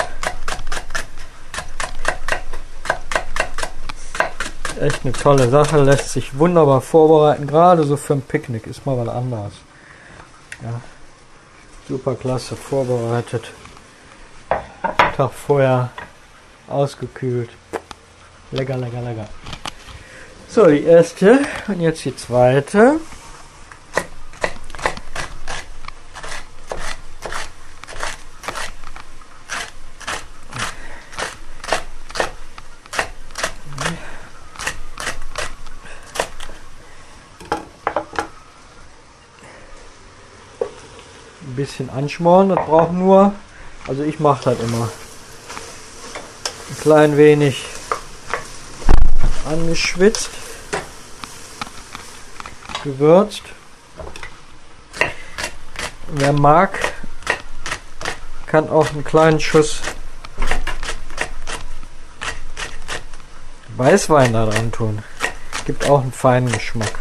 Echt 4.78 5.02
eine 5.02 5.12
tolle 5.14 5.48
Sache, 5.48 5.78
lässt 5.78 6.10
sich 6.10 6.38
wunderbar 6.38 6.82
vorbereiten. 6.82 7.46
Gerade 7.46 7.84
so 7.84 7.96
für 7.96 8.12
ein 8.12 8.20
Picknick 8.20 8.66
ist 8.66 8.84
mal 8.84 8.98
was 8.98 9.08
anderes. 9.08 9.54
Ja, 10.62 10.82
super 11.88 12.16
klasse 12.16 12.54
vorbereitet. 12.54 13.50
Tag 15.16 15.32
vorher 15.32 15.88
ausgekühlt. 16.68 17.48
Lecker, 18.50 18.76
lecker, 18.76 19.00
lecker. 19.00 19.28
So, 20.50 20.66
die 20.66 20.84
erste 20.84 21.38
und 21.68 21.80
jetzt 21.80 22.04
die 22.04 22.14
zweite. 22.14 23.00
bisschen 41.78 41.90
anschmoren. 41.97 42.49
Das 42.49 42.58
braucht 42.66 42.92
nur, 42.92 43.32
also 43.87 44.02
ich 44.02 44.18
mache 44.18 44.50
das 44.50 44.61
immer. 44.61 44.88
Ein 46.70 46.80
klein 46.80 47.16
wenig 47.16 47.64
angeschwitzt, 49.49 50.30
gewürzt. 52.82 53.42
Wer 56.08 56.32
mag, 56.32 56.78
kann 58.47 58.68
auch 58.68 58.90
einen 58.90 59.04
kleinen 59.04 59.40
Schuss 59.40 59.80
Weißwein 63.76 64.32
daran 64.32 64.73
tun. 64.73 65.02
Gibt 65.64 65.88
auch 65.88 66.00
einen 66.00 66.12
feinen 66.12 66.50
Geschmack. 66.50 66.97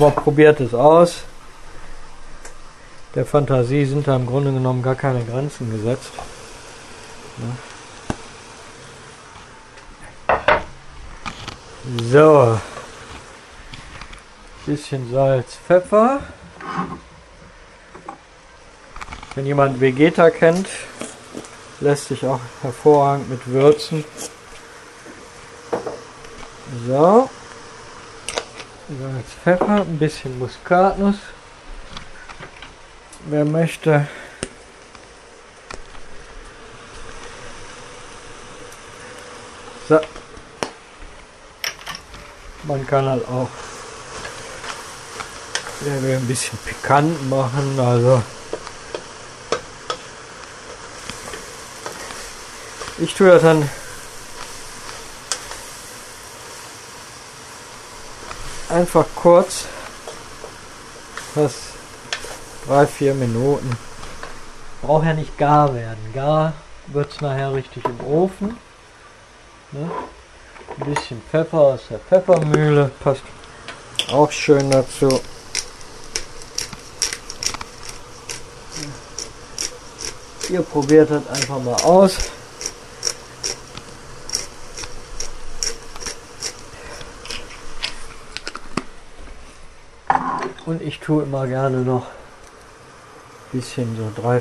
Aber 0.00 0.12
probiert 0.12 0.58
es 0.60 0.72
aus. 0.72 1.24
Der 3.14 3.26
Fantasie 3.26 3.84
sind 3.84 4.08
da 4.08 4.16
im 4.16 4.26
Grunde 4.26 4.50
genommen 4.50 4.82
gar 4.82 4.94
keine 4.94 5.22
Grenzen 5.22 5.70
gesetzt. 5.70 6.10
So. 12.10 12.58
Bisschen 14.64 15.12
Salz, 15.12 15.58
Pfeffer. 15.66 16.20
Wenn 19.34 19.44
jemand 19.44 19.82
Vegeta 19.82 20.30
kennt, 20.30 20.68
lässt 21.80 22.08
sich 22.08 22.24
auch 22.24 22.40
hervorragend 22.62 23.28
mit 23.28 23.46
würzen. 23.46 24.02
So. 26.86 27.28
Salz, 28.98 29.26
Pfeffer, 29.44 29.82
ein 29.82 29.98
bisschen 29.98 30.36
Muskatnuss. 30.40 31.16
Wer 33.26 33.44
möchte, 33.44 34.08
so. 39.88 40.00
Man 42.64 42.84
kann 42.86 43.06
halt 43.06 43.28
auch 43.28 43.48
der 45.82 46.02
will 46.02 46.16
ein 46.16 46.26
bisschen 46.26 46.58
pikant 46.58 47.30
machen, 47.30 47.78
also 47.78 48.22
ich 52.98 53.14
tue 53.14 53.28
das 53.28 53.42
dann 53.42 53.68
einfach 58.80 59.04
kurz, 59.14 59.66
was 61.34 61.52
drei, 62.66 62.86
vier 62.86 63.14
Minuten. 63.14 63.70
Braucht 64.80 65.04
ja 65.04 65.12
nicht 65.12 65.36
gar 65.36 65.74
werden. 65.74 66.12
Gar 66.14 66.54
wird 66.86 67.12
es 67.12 67.20
nachher 67.20 67.52
richtig 67.52 67.84
im 67.84 68.00
Ofen. 68.06 68.56
Ne? 69.72 69.90
Ein 70.78 70.94
bisschen 70.94 71.20
Pfeffer 71.30 71.58
aus 71.58 71.80
der 71.90 71.98
Pfeffermühle 71.98 72.90
passt 73.00 73.22
auch 74.10 74.30
schön 74.30 74.70
dazu. 74.70 75.20
Ihr 80.48 80.62
probiert 80.62 81.10
das 81.10 81.28
einfach 81.28 81.62
mal 81.62 81.76
aus. 81.82 82.16
Und 90.70 90.82
ich 90.82 91.00
tue 91.00 91.24
immer 91.24 91.48
gerne 91.48 91.78
noch 91.78 92.04
ein 92.04 93.58
bisschen 93.58 93.96
so 93.96 94.22
drei, 94.22 94.40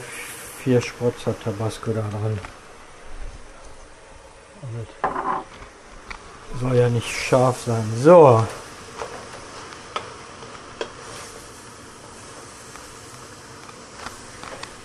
vier 0.64 0.80
Sprotzer 0.80 1.34
Tabasco 1.44 1.92
da 1.92 2.02
dran. 2.02 2.40
Soll 6.62 6.76
ja 6.76 6.88
nicht 6.88 7.10
scharf 7.10 7.64
sein. 7.66 7.84
So. 7.98 8.46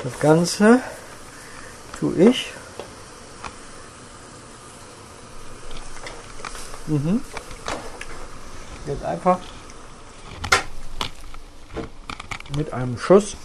Das 0.02 0.18
Ganze 0.20 0.80
tue 2.00 2.14
ich. 2.14 2.54
Mhm. 6.86 7.20
Jetzt 8.86 9.04
einfach 9.04 9.38
mit 12.56 12.72
einem 12.72 12.98
Schuss 12.98 13.36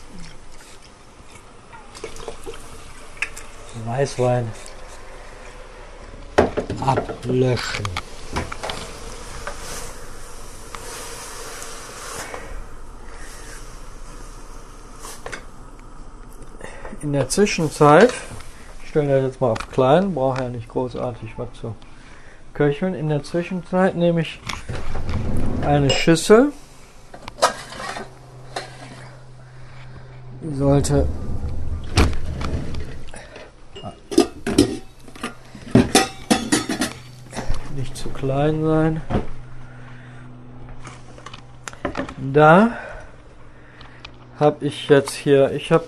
Weißwein 3.85 4.51
ablöschen. 6.81 7.85
In 17.01 17.13
der 17.13 17.29
Zwischenzeit, 17.29 18.13
ich 18.83 18.89
stelle 18.89 19.07
das 19.07 19.23
jetzt 19.23 19.41
mal 19.41 19.51
auf 19.51 19.71
klein, 19.71 20.13
brauche 20.13 20.43
ja 20.43 20.49
nicht 20.49 20.67
großartig 20.67 21.33
was 21.37 21.47
zu 21.53 21.75
köcheln. 22.53 22.93
In 22.93 23.09
der 23.09 23.23
Zwischenzeit 23.23 23.95
nehme 23.95 24.21
ich 24.21 24.39
eine 25.65 25.89
Schüssel 25.89 26.51
sollte 30.69 31.07
nicht 37.75 37.97
zu 37.97 38.09
klein 38.09 38.61
sein. 38.63 39.01
Da 42.17 42.77
habe 44.39 44.63
ich 44.63 44.87
jetzt 44.89 45.13
hier, 45.13 45.51
ich 45.53 45.71
habe 45.71 45.85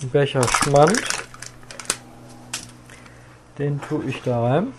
einen 0.00 0.10
Becher 0.10 0.46
Schmand. 0.46 1.02
Den 3.58 3.80
tue 3.80 4.04
ich 4.04 4.22
da 4.22 4.44
rein. 4.44 4.72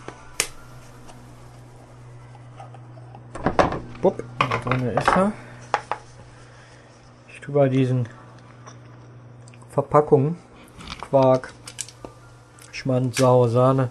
Bupp, 4.01 4.23
drin 4.63 4.87
ist 4.97 5.07
er. 5.09 5.33
Ich 7.27 7.41
tue 7.41 7.53
bei 7.53 7.67
diesen 7.67 8.07
Verpackung, 9.71 10.35
Quark, 10.99 11.53
Schmand, 12.71 13.15
saure 13.15 13.49
Sahne 13.49 13.89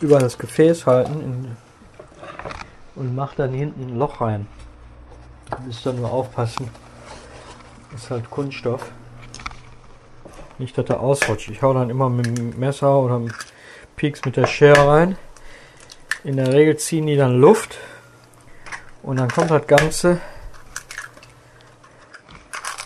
über 0.00 0.18
das 0.18 0.38
Gefäß 0.38 0.86
halten 0.86 1.56
und 2.94 3.14
mache 3.14 3.36
dann 3.36 3.52
hinten 3.52 3.82
ein 3.82 3.98
Loch 3.98 4.20
rein. 4.20 4.46
Müsst 5.66 5.84
dann 5.84 5.96
nur 5.96 6.10
aufpassen. 6.10 6.68
Das 7.92 8.04
ist 8.04 8.10
halt 8.10 8.30
Kunststoff. 8.30 8.90
Nicht, 10.58 10.76
dass 10.78 10.88
er 10.88 11.00
ausrutscht. 11.00 11.48
Ich 11.48 11.62
hau 11.62 11.74
dann 11.74 11.90
immer 11.90 12.08
mit 12.08 12.26
dem 12.26 12.58
Messer 12.58 12.98
oder 12.98 13.18
mit 13.18 13.34
Pieks 13.96 14.24
mit 14.24 14.36
der 14.36 14.46
Schere 14.46 14.88
rein. 14.88 15.18
In 16.22 16.36
der 16.36 16.52
Regel 16.52 16.76
ziehen 16.78 17.06
die 17.06 17.16
dann 17.16 17.38
Luft 17.38 17.76
und 19.02 19.18
dann 19.18 19.28
kommt 19.28 19.50
das 19.50 19.66
Ganze 19.66 20.20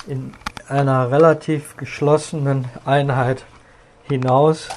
in 0.08 0.34
einer 0.68 1.10
relativ 1.10 1.76
geschlossenen 1.76 2.66
Einheit 2.84 3.44
hinaus 4.04 4.68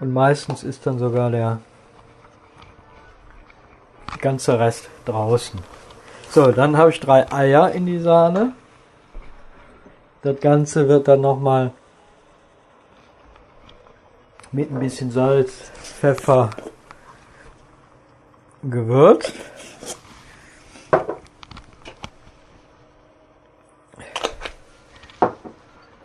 und 0.00 0.12
meistens 0.12 0.62
ist 0.62 0.86
dann 0.86 0.98
sogar 0.98 1.30
der 1.30 1.60
ganze 4.20 4.58
Rest 4.58 4.88
draußen. 5.04 5.60
So, 6.30 6.52
dann 6.52 6.76
habe 6.76 6.90
ich 6.90 7.00
drei 7.00 7.30
Eier 7.32 7.72
in 7.72 7.86
die 7.86 7.98
Sahne. 7.98 8.52
Das 10.22 10.38
Ganze 10.40 10.88
wird 10.88 11.08
dann 11.08 11.22
nochmal 11.22 11.72
mit 14.52 14.70
ein 14.70 14.78
bisschen 14.78 15.10
Salz, 15.10 15.70
Pfeffer 15.82 16.50
gewürzt. 18.62 19.32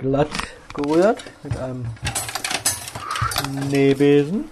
Glatt 0.06 0.30
gerührt 0.76 1.24
mit 1.42 1.58
einem 1.58 1.84
Schneebesen. 3.68 4.52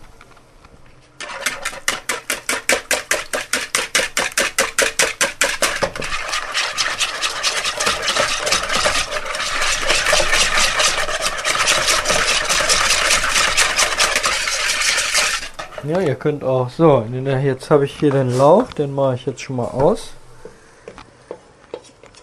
Ja, 15.83 15.99
ihr 15.99 16.15
könnt 16.15 16.43
auch 16.43 16.71
so. 16.71 17.05
Jetzt 17.13 17.69
habe 17.69 17.85
ich 17.85 17.99
hier 17.99 18.09
den 18.09 18.35
Lauch, 18.35 18.73
den 18.73 18.95
mache 18.95 19.15
ich 19.15 19.27
jetzt 19.27 19.41
schon 19.41 19.57
mal 19.57 19.67
aus. 19.67 20.13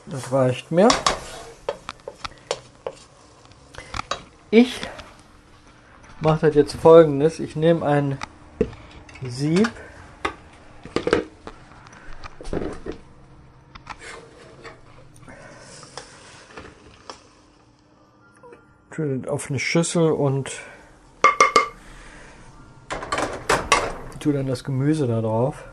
Das 0.06 0.32
reicht 0.32 0.72
mir. 0.72 0.88
Ich 4.52 4.80
mache 6.20 6.46
das 6.46 6.56
jetzt 6.56 6.74
folgendes. 6.74 7.38
Ich 7.38 7.54
nehme 7.54 7.86
ein 7.86 8.18
Sieb. 9.22 9.70
auf 19.28 19.48
eine 19.48 19.58
Schüssel 19.58 20.10
und 20.10 20.50
tue 24.18 24.34
dann 24.34 24.46
das 24.46 24.62
Gemüse 24.62 25.06
da 25.06 25.22
drauf. 25.22 25.64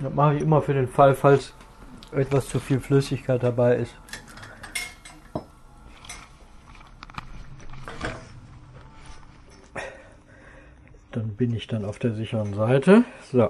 Das 0.00 0.14
mache 0.14 0.36
ich 0.36 0.42
immer 0.42 0.62
für 0.62 0.74
den 0.74 0.86
Fall, 0.86 1.16
falls 1.16 1.52
etwas 2.12 2.48
zu 2.48 2.60
viel 2.60 2.78
Flüssigkeit 2.78 3.42
dabei 3.42 3.76
ist. 3.76 3.94
Dann 11.70 11.84
auf 11.84 12.00
der 12.00 12.14
sicheren 12.14 12.52
Seite. 12.52 13.04
So. 13.30 13.48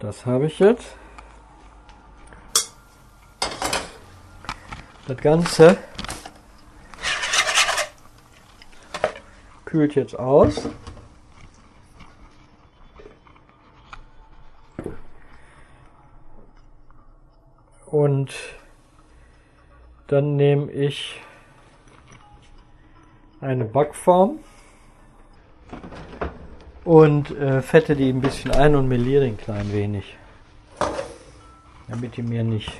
Das 0.00 0.26
habe 0.26 0.46
ich 0.46 0.58
jetzt. 0.58 0.96
Das 5.06 5.16
Ganze 5.18 5.78
kühlt 9.64 9.94
jetzt 9.94 10.18
aus. 10.18 10.68
Und 17.86 18.34
dann 20.08 20.34
nehme 20.34 20.72
ich 20.72 21.22
eine 23.46 23.64
Backform 23.64 24.38
und 26.84 27.30
äh, 27.30 27.62
fette 27.62 27.96
die 27.96 28.10
ein 28.10 28.20
bisschen 28.20 28.50
ein 28.50 28.74
und 28.74 28.88
meliere 28.88 29.24
ein 29.24 29.36
klein 29.36 29.72
wenig, 29.72 30.16
damit 31.88 32.16
die 32.16 32.22
mir 32.22 32.44
nicht 32.44 32.72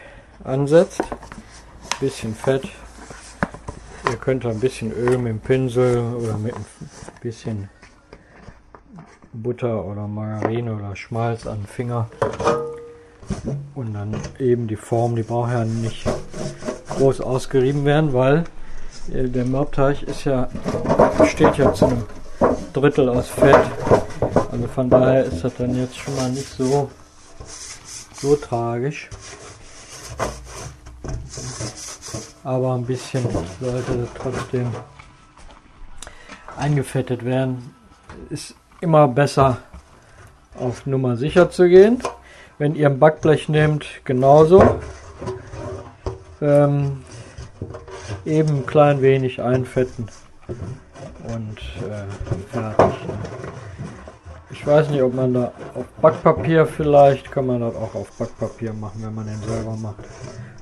ansetzt 0.45 1.03
bisschen 2.01 2.35
Fett. 2.35 2.69
Ihr 4.11 4.17
könnt 4.17 4.45
ein 4.45 4.61
bisschen 4.61 4.93
Öl 4.93 5.19
mit 5.19 5.29
dem 5.29 5.41
Pinsel 5.41 5.99
oder 6.15 6.37
mit 6.37 6.55
ein 6.55 6.65
bisschen 7.23 7.69
Butter 9.33 9.85
oder 9.85 10.07
Margarine 10.07 10.75
oder 10.75 10.95
Schmalz 10.95 11.47
an 11.47 11.61
den 11.61 11.67
Finger. 11.67 12.09
Und 13.75 13.95
dann 13.95 14.15
eben 14.39 14.69
die 14.69 14.77
Form, 14.77 15.17
die 15.17 15.23
braucht 15.23 15.53
ja 15.53 15.65
nicht 15.65 16.07
groß 16.91 17.21
ausgerieben 17.21 17.85
werden, 17.85 18.13
weil 18.13 18.45
der 19.09 19.45
Mörbteig 19.45 20.03
ist 20.03 20.25
ja, 20.25 20.49
besteht 21.19 21.57
ja 21.57 21.73
zu 21.73 21.87
einem 21.87 22.05
Drittel 22.73 23.09
aus 23.09 23.29
Fett. 23.29 23.57
Also 24.51 24.69
von 24.69 24.91
daher 24.91 25.25
ist 25.25 25.45
das 25.45 25.55
dann 25.57 25.75
jetzt 25.75 25.97
schon 25.97 26.15
mal 26.17 26.31
nicht 26.31 26.49
so, 26.49 26.91
so 28.21 28.37
tragisch. 28.37 29.09
aber 32.47 32.75
ein 32.77 32.85
bisschen 32.85 33.25
sollte 33.61 34.07
trotzdem 34.15 34.71
eingefettet 36.57 37.25
werden. 37.25 37.75
Ist 38.31 38.55
immer 38.81 39.09
besser 39.09 39.59
auf 40.57 40.87
Nummer 40.87 41.17
sicher 41.17 41.51
zu 41.51 41.69
gehen. 41.69 42.01
Wenn 42.57 42.77
ihr 42.77 42.87
ein 42.87 43.01
Backblech 43.01 43.49
nehmt, 43.49 43.85
genauso. 44.05 44.63
Ähm, 46.41 47.03
eben 48.27 48.59
ein 48.59 48.67
klein 48.67 49.01
wenig 49.01 49.41
einfetten 49.41 50.09
und 51.29 51.59
äh, 51.89 52.53
fertig. 52.53 52.97
Ich 54.51 54.67
weiß 54.67 54.91
nicht, 54.91 55.03
ob 55.03 55.15
man 55.15 55.35
da 55.35 55.53
auf 55.75 55.87
Backpapier 56.01 56.67
vielleicht, 56.67 57.31
kann 57.31 57.47
man 57.47 57.61
das 57.61 57.75
auch 57.75 57.95
auf 57.95 58.11
Backpapier 58.13 58.73
machen, 58.73 59.03
wenn 59.03 59.15
man 59.15 59.27
den 59.27 59.41
selber 59.43 59.77
macht. 59.77 60.05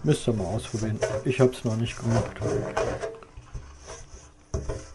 Müsst 0.03 0.27
ihr 0.27 0.35
mal 0.35 0.44
ausprobieren. 0.44 0.98
Ich 1.24 1.40
habe 1.40 1.53
es 1.53 1.64
noch 1.64 1.77
nicht 1.77 1.96
gemacht. 1.98 2.37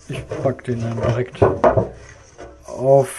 Ich 0.07 0.27
pack 0.43 0.63
den 0.63 0.81
dann 0.81 0.99
direkt 1.01 1.41
auf 2.65 3.09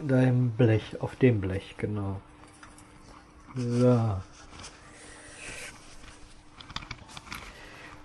deinem 0.00 0.50
Blech, 0.50 1.00
auf 1.00 1.16
dem 1.16 1.40
Blech, 1.40 1.74
genau. 1.78 2.20
So. 3.54 4.16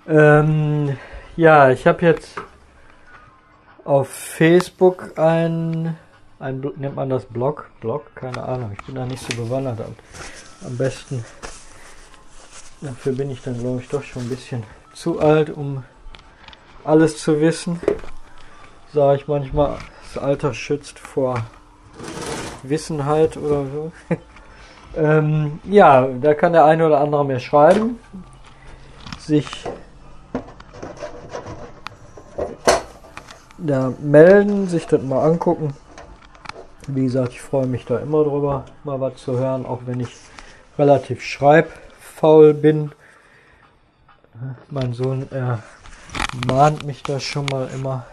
Ähm, 0.07 0.97
ja, 1.35 1.69
ich 1.69 1.85
habe 1.85 2.05
jetzt 2.05 2.39
auf 3.83 4.07
Facebook 4.07 5.17
ein, 5.19 5.97
ein, 6.39 6.61
nennt 6.77 6.95
man 6.95 7.09
das 7.09 7.25
Blog? 7.25 7.69
Blog? 7.81 8.15
Keine 8.15 8.41
Ahnung, 8.43 8.71
ich 8.79 8.85
bin 8.85 8.95
da 8.95 9.05
nicht 9.05 9.19
so 9.19 9.35
bewandert 9.41 9.81
am 10.65 10.77
besten. 10.77 11.25
Dafür 12.79 13.13
bin 13.13 13.29
ich 13.31 13.41
dann, 13.41 13.59
glaube 13.59 13.81
ich, 13.81 13.89
doch 13.89 14.03
schon 14.03 14.23
ein 14.23 14.29
bisschen 14.29 14.63
zu 14.93 15.19
alt, 15.19 15.49
um 15.49 15.83
alles 16.85 17.17
zu 17.17 17.41
wissen. 17.41 17.81
Sage 18.93 19.17
ich 19.17 19.27
manchmal, 19.27 19.77
das 20.03 20.23
Alter 20.23 20.53
schützt 20.53 20.99
vor 20.99 21.45
Wissenheit 22.63 23.35
oder 23.35 23.65
so. 23.65 23.91
ähm, 24.95 25.59
ja, 25.65 26.07
da 26.07 26.33
kann 26.33 26.53
der 26.53 26.63
eine 26.63 26.85
oder 26.85 27.01
andere 27.01 27.25
mir 27.25 27.41
schreiben, 27.41 27.99
sich 29.19 29.67
da 33.57 33.93
melden, 33.99 34.67
sich 34.67 34.85
das 34.87 35.01
mal 35.01 35.23
angucken. 35.23 35.73
Wie 36.87 37.03
gesagt, 37.03 37.33
ich 37.33 37.41
freue 37.41 37.67
mich 37.67 37.85
da 37.85 37.99
immer 37.99 38.23
drüber, 38.23 38.65
mal 38.83 39.01
was 39.01 39.15
zu 39.17 39.37
hören, 39.37 39.65
auch 39.65 39.81
wenn 39.85 39.99
ich 39.99 40.15
relativ 40.77 41.21
schreibfaul 41.21 42.53
bin. 42.53 42.91
Mein 44.69 44.93
Sohn 44.93 45.27
er 45.31 45.63
mahnt 46.47 46.85
mich 46.85 47.03
da 47.03 47.19
schon 47.19 47.45
mal 47.47 47.67
immer. 47.73 48.05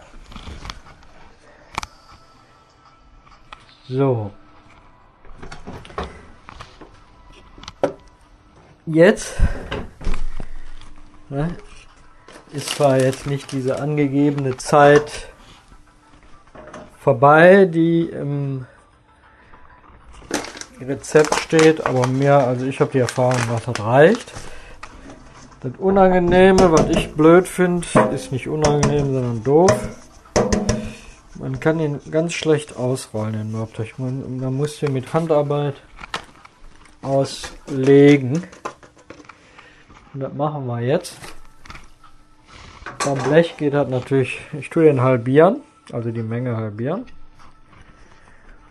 So. 3.87 4.31
Jetzt 8.87 9.35
ne, 11.29 11.55
ist 12.51 12.69
zwar 12.69 12.99
jetzt 12.99 13.27
nicht 13.27 13.51
diese 13.51 13.79
angegebene 13.79 14.57
Zeit 14.57 15.29
vorbei, 17.05 17.65
die 17.65 18.09
im 18.09 18.65
Rezept 20.81 21.35
steht, 21.35 21.85
aber 21.85 22.07
mehr, 22.07 22.47
also 22.47 22.65
ich 22.65 22.79
habe 22.79 22.91
die 22.93 22.97
Erfahrung, 22.97 23.39
was 23.47 23.65
das 23.65 23.79
reicht. 23.79 24.33
Das 25.61 25.73
Unangenehme, 25.77 26.71
was 26.71 26.89
ich 26.89 27.13
blöd 27.13 27.47
finde, 27.47 27.85
ist 28.11 28.31
nicht 28.31 28.47
unangenehm, 28.47 29.13
sondern 29.13 29.43
doof. 29.43 29.71
Man 31.35 31.59
kann 31.59 31.79
ihn 31.79 31.99
ganz 32.09 32.33
schlecht 32.33 32.75
ausrollen, 32.75 33.33
den 33.33 33.51
Mörbteig. 33.51 33.99
Man, 33.99 34.39
man 34.39 34.55
muss 34.55 34.79
den 34.79 34.93
mit 34.93 35.13
Handarbeit 35.13 35.75
auslegen. 37.03 38.41
Und 40.11 40.21
das 40.21 40.33
machen 40.33 40.65
wir 40.65 40.81
jetzt. 40.81 41.17
Beim 43.05 43.19
Blech 43.19 43.57
geht 43.57 43.75
das 43.75 43.89
natürlich, 43.89 44.39
ich 44.53 44.71
tue 44.71 44.85
den 44.85 45.01
halbieren, 45.01 45.61
also 45.91 46.11
die 46.11 46.23
Menge 46.23 46.57
halbieren. 46.57 47.05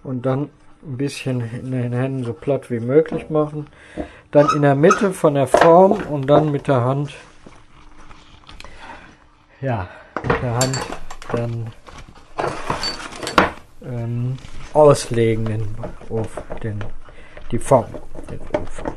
Und 0.02 0.26
dann 0.26 0.50
ein 0.82 0.96
bisschen 0.96 1.40
in 1.40 1.72
den 1.72 1.92
Händen 1.92 2.24
so 2.24 2.32
platt 2.32 2.70
wie 2.70 2.80
möglich 2.80 3.30
machen. 3.30 3.66
Dann 4.30 4.48
in 4.54 4.62
der 4.62 4.74
Mitte 4.74 5.12
von 5.12 5.34
der 5.34 5.46
Form 5.46 5.92
und 5.92 6.26
dann 6.26 6.50
mit 6.50 6.68
der 6.68 6.82
Hand, 6.82 7.14
ja, 9.60 9.88
mit 10.22 10.42
der 10.42 10.54
Hand 10.54 10.78
dann 11.32 11.70
ähm, 13.82 14.36
auslegen 14.72 15.44
den 15.44 15.74
Ofen, 16.08 16.42
den, 16.62 16.84
die 17.50 17.58
Form, 17.58 17.86
den 18.30 18.40
Ofen. 18.60 18.92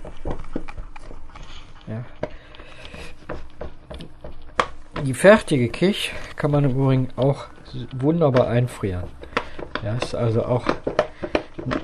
Ja. 1.88 2.04
Die 5.04 5.14
fertige 5.14 5.70
Kich 5.70 6.12
kann 6.36 6.52
man 6.52 6.66
übrigens 6.66 7.18
auch 7.18 7.46
wunderbar 7.96 8.48
einfrieren. 8.48 9.04
Ja, 9.84 9.96
ist 9.96 10.16
also 10.16 10.46
auch 10.46 10.66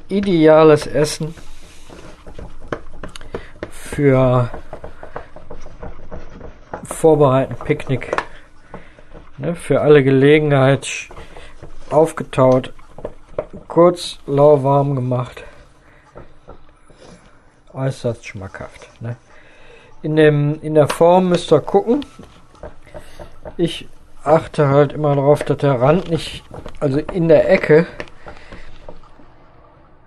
ideales 0.08 0.88
Essen 0.88 1.36
für 3.70 4.50
vorbereiten 6.84 7.56
Picknick. 7.56 8.12
Ne, 9.38 9.56
für 9.56 9.82
alle 9.82 10.04
Gelegenheit 10.04 11.10
aufgetaut, 11.90 12.74
kurz 13.68 14.20
lauwarm 14.26 14.96
gemacht. 14.96 15.44
Äußerst 17.74 18.26
schmackhaft. 18.26 18.90
Ne? 19.02 19.18
In, 20.02 20.16
dem, 20.16 20.60
in 20.62 20.76
der 20.76 20.88
Form 20.88 21.30
müsst 21.30 21.52
ihr 21.52 21.62
gucken. 21.62 22.06
Ich 23.58 23.88
achte 24.24 24.68
halt 24.70 24.94
immer 24.94 25.16
darauf, 25.16 25.44
dass 25.44 25.58
der 25.58 25.82
Rand 25.82 26.10
nicht, 26.10 26.44
also 26.80 27.00
in 27.00 27.28
der 27.28 27.50
Ecke, 27.50 27.86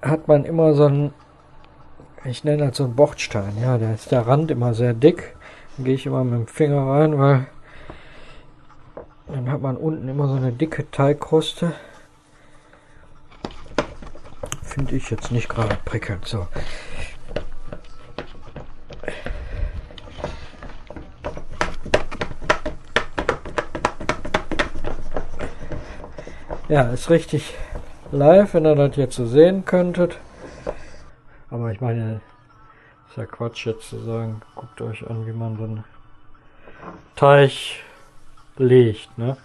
hat 0.03 0.29
man 0.29 0.45
immer 0.45 0.75
so 0.75 0.87
einen, 0.87 1.15
ich 2.25 2.45
nenne 2.45 2.69
das 2.69 2.77
so 2.77 2.85
einen 2.85 2.97
Bordstein, 2.97 3.57
ja, 3.61 3.79
da 3.79 3.93
ist 3.93 4.11
der 4.11 4.27
Rand 4.27 4.51
immer 4.51 4.75
sehr 4.75 4.95
dick. 4.95 5.37
Dann 5.77 5.85
gehe 5.85 5.95
ich 5.95 6.07
immer 6.07 6.25
mit 6.25 6.35
dem 6.35 6.47
Finger 6.47 6.87
rein, 6.87 7.19
weil 7.19 7.47
dann 9.29 9.51
hat 9.51 9.61
man 9.61 9.77
unten 9.77 10.09
immer 10.09 10.29
so 10.29 10.35
eine 10.35 10.53
dicke 10.53 10.91
Teigkruste. 10.91 11.73
Finde 14.63 14.95
ich 14.95 15.11
jetzt 15.11 15.33
nicht 15.33 15.49
gerade 15.49 15.77
prickelnd. 15.85 16.27
So. 16.27 16.47
Ja, 26.77 26.91
ist 26.91 27.09
richtig 27.09 27.55
live, 28.13 28.53
wenn 28.53 28.67
ihr 28.67 28.75
das 28.75 28.97
jetzt 28.97 29.17
so 29.17 29.25
sehen 29.25 29.65
könntet. 29.65 30.19
Aber 31.49 31.73
ich 31.73 31.81
meine, 31.81 32.21
ist 33.09 33.17
ja 33.17 33.25
Quatsch 33.25 33.65
jetzt 33.65 33.89
zu 33.89 33.99
sagen, 34.01 34.43
guckt 34.55 34.83
euch 34.83 35.09
an, 35.09 35.27
wie 35.27 35.33
man 35.33 35.57
so 35.57 35.65
einen 35.65 35.85
Teich 37.15 37.83
legt, 38.59 39.17
ne? 39.17 39.39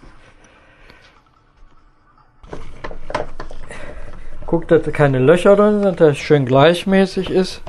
Guckt, 4.44 4.70
dass 4.70 4.82
keine 4.92 5.18
Löcher 5.18 5.56
drin 5.56 5.82
sind, 5.82 6.02
dass 6.02 6.10
es 6.10 6.18
schön 6.18 6.44
gleichmäßig 6.44 7.30
ist. 7.30 7.62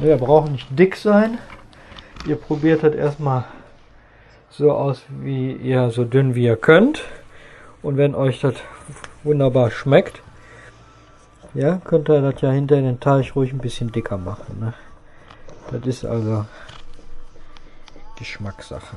Er 0.00 0.16
braucht 0.16 0.50
nicht 0.50 0.66
dick 0.76 0.96
sein. 0.96 1.38
Ihr 2.26 2.34
probiert 2.34 2.82
das 2.82 2.96
erstmal 2.96 3.44
so 4.50 4.72
aus, 4.72 5.04
wie 5.08 5.52
ihr 5.52 5.90
so 5.90 6.04
dünn 6.04 6.34
wie 6.34 6.46
ihr 6.46 6.56
könnt. 6.56 7.04
Und 7.82 7.96
wenn 7.96 8.14
euch 8.14 8.40
das 8.40 8.54
wunderbar 9.24 9.70
schmeckt, 9.70 10.22
ja, 11.54 11.76
könnt 11.84 12.08
ihr 12.08 12.20
das 12.20 12.40
ja 12.40 12.50
hinter 12.50 12.76
den 12.76 13.00
Teig 13.00 13.34
ruhig 13.36 13.52
ein 13.52 13.58
bisschen 13.58 13.92
dicker 13.92 14.16
machen. 14.16 14.58
Ne? 14.60 14.74
Das 15.70 15.86
ist 15.86 16.04
also 16.04 16.46
Geschmackssache. 18.16 18.96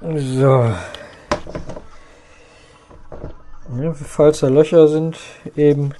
So. 0.00 0.70
Ja, 3.80 3.92
falls 3.94 4.40
da 4.40 4.48
Löcher 4.48 4.86
sind, 4.88 5.18
eben, 5.56 5.94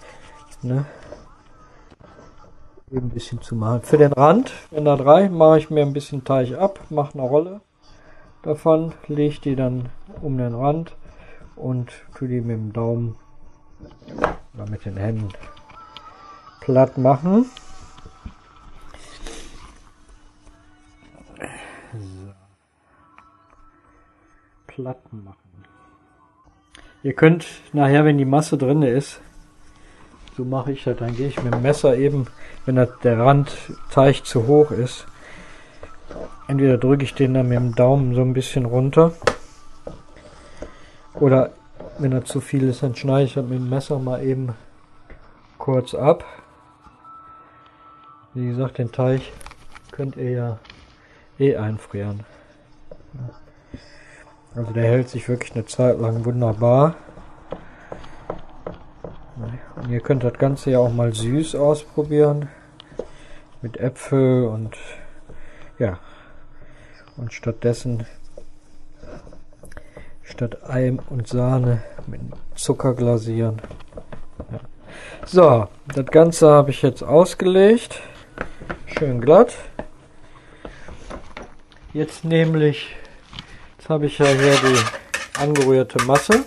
ne, 0.63 0.85
ein 2.99 3.11
bisschen 3.11 3.41
zu 3.41 3.57
machen. 3.57 3.83
Für 3.83 3.99
den 3.99 4.13
Rand, 4.13 4.53
das 4.71 5.01
reicht, 5.01 5.33
mache 5.33 5.59
ich 5.59 5.71
mir 5.71 5.83
ein 5.83 5.93
bisschen 5.93 6.25
Teig 6.25 6.53
ab, 6.59 6.81
mache 6.91 7.19
eine 7.19 7.29
Rolle 7.29 7.61
davon, 8.43 8.93
lege 9.09 9.41
die 9.41 9.57
dann 9.57 9.89
um 10.23 10.39
den 10.39 10.55
Rand 10.55 10.95
und 11.57 11.91
tue 12.17 12.29
die 12.29 12.41
mit 12.41 12.57
dem 12.57 12.73
Daumen 12.73 13.17
oder 14.55 14.69
mit 14.71 14.85
den 14.85 14.97
Händen 14.97 15.29
platt 16.61 16.99
machen. 16.99 17.47
So. 21.93 22.33
Platten 24.67 25.23
machen. 25.23 25.39
Ihr 27.05 27.13
könnt 27.13 27.47
nachher, 27.73 28.05
wenn 28.05 28.19
die 28.19 28.25
Masse 28.25 28.59
drin 28.59 28.83
ist, 28.83 29.21
so 30.37 30.45
mache 30.45 30.73
ich 30.73 30.85
das, 30.85 30.97
dann 30.97 31.15
gehe 31.15 31.29
ich 31.29 31.43
mit 31.43 31.55
dem 31.55 31.63
Messer 31.63 31.97
eben, 31.97 32.27
wenn 32.67 32.77
das, 32.77 32.89
der 33.03 33.19
Randteig 33.19 34.25
zu 34.25 34.47
hoch 34.47 34.71
ist, 34.71 35.07
entweder 36.49 36.79
drücke 36.79 37.05
ich 37.05 37.15
den 37.15 37.35
dann 37.35 37.49
mit 37.49 37.59
dem 37.59 37.75
Daumen 37.75 38.15
so 38.15 38.21
ein 38.21 38.33
bisschen 38.33 38.65
runter 38.65 39.13
oder 41.15 41.51
wenn 41.99 42.13
er 42.13 42.25
zu 42.25 42.41
viel 42.41 42.69
ist, 42.69 42.83
dann 42.83 42.97
schneide 42.97 43.25
ich 43.25 43.35
das 43.35 43.45
mit 43.45 43.59
dem 43.59 43.69
Messer 43.69 43.99
mal 43.99 44.23
eben 44.25 44.55
kurz 45.59 45.95
ab. 45.95 46.25
Wie 48.35 48.49
gesagt, 48.49 48.79
den 48.79 48.91
Teig 48.91 49.23
könnt 49.93 50.17
ihr 50.17 50.31
ja 50.31 50.59
eh 51.39 51.57
einfrieren. 51.57 52.25
Also 54.57 54.73
der 54.73 54.85
hält 54.85 55.09
sich 55.09 55.29
wirklich 55.29 55.55
eine 55.55 55.67
Zeit 55.67 56.01
lang 56.01 56.25
wunderbar. 56.25 56.97
Ihr 59.89 60.01
könnt 60.01 60.25
das 60.25 60.35
Ganze 60.35 60.71
ja 60.71 60.79
auch 60.79 60.93
mal 60.93 61.13
süß 61.13 61.57
ausprobieren. 61.57 62.49
Mit 63.61 63.77
Äpfel 63.77 64.45
und 64.45 64.77
ja. 65.79 65.99
Und 67.17 67.33
stattdessen 67.33 68.07
statt 70.23 70.59
Ei 70.69 70.97
und 71.11 71.29
Sahne 71.29 71.83
mit 72.07 72.21
Zucker 72.55 72.95
glasieren. 72.95 73.61
Ja. 74.51 74.61
So, 75.27 75.69
das 75.95 76.07
Ganze 76.07 76.51
habe 76.51 76.71
ich 76.71 76.83
jetzt 76.83 77.03
ausgelegt. 77.03 78.01
Schön 78.87 79.21
glatt. 79.21 79.55
Jetzt 81.93 82.25
nämlich, 82.25 82.97
jetzt 83.79 83.89
habe 83.89 84.07
ich 84.07 84.19
ja 84.19 84.27
hier 84.27 84.55
die 84.55 85.41
angerührte 85.41 86.03
Masse. 86.05 86.45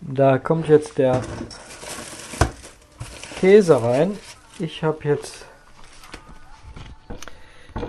Da 0.00 0.38
kommt 0.38 0.68
jetzt 0.68 0.98
der 0.98 1.22
Käse 3.42 3.82
rein. 3.82 4.16
Ich 4.60 4.84
habe 4.84 5.00
jetzt 5.02 5.46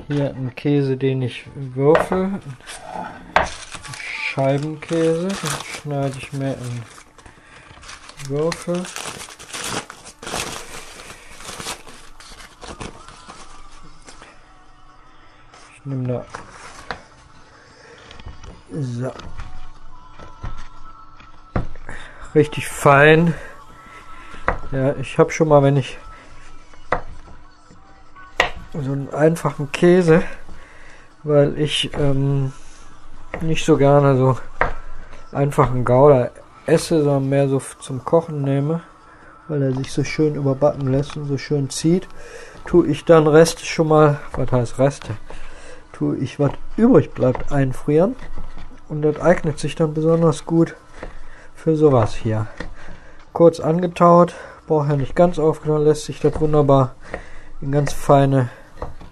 hier 0.08 0.32
einen 0.32 0.56
Käse, 0.56 0.98
den 0.98 1.22
ich 1.22 1.46
würfel. 1.54 2.42
Scheibenkäse. 4.00 5.28
Den 5.28 5.38
schneide 5.80 6.18
ich 6.18 6.34
mir 6.34 6.56
in 6.56 6.82
Würfel. 8.30 8.84
Ich 15.76 15.86
nehme 15.86 16.08
da 16.08 16.26
so 18.72 19.12
richtig 22.34 22.68
fein. 22.68 23.36
Ja, 24.74 24.96
ich 24.96 25.20
habe 25.20 25.32
schon 25.32 25.50
mal, 25.50 25.62
wenn 25.62 25.78
ich 25.78 26.00
so 28.74 28.92
einen 28.92 29.14
einfachen 29.14 29.72
Käse, 29.72 30.24
weil 31.22 31.60
ich 31.60 31.92
ähm, 31.96 32.54
nicht 33.42 33.66
so 33.66 33.78
gerne 33.78 34.18
so 34.18 34.36
einfachen 35.32 35.86
Gouda 35.86 36.32
esse, 36.66 37.04
sondern 37.04 37.30
mehr 37.30 37.48
so 37.50 37.62
zum 37.82 38.04
Kochen 38.04 38.42
nehme, 38.42 38.82
weil 39.48 39.62
er 39.62 39.74
sich 39.74 39.92
so 39.92 40.04
schön 40.04 40.34
überbacken 40.34 40.88
lässt 40.88 41.18
und 41.18 41.26
so 41.28 41.38
schön 41.38 41.70
zieht, 41.70 42.08
tue 42.66 42.88
ich 42.88 43.06
dann 43.06 43.28
Reste 43.28 43.64
schon 43.64 43.90
mal, 43.90 44.22
was 44.32 44.52
heißt 44.52 44.80
Reste, 44.80 45.14
tue 45.92 46.18
ich 46.18 46.40
was 46.40 46.54
übrig 46.78 47.12
bleibt 47.12 47.52
einfrieren 47.52 48.16
und 48.90 49.04
das 49.04 49.20
eignet 49.20 49.60
sich 49.60 49.76
dann 49.76 49.94
besonders 49.94 50.46
gut 50.46 50.76
für 51.54 51.76
sowas 51.76 52.16
hier. 52.16 52.48
Kurz 53.34 53.60
angetaut, 53.60 54.34
braucht 54.68 54.90
ja 54.90 54.96
nicht 54.96 55.16
ganz 55.16 55.40
aufgenommen, 55.40 55.86
lässt 55.86 56.06
sich 56.06 56.20
das 56.20 56.40
wunderbar 56.40 56.96
in 57.62 57.72
ganz 57.72 57.94
feine 57.94 58.50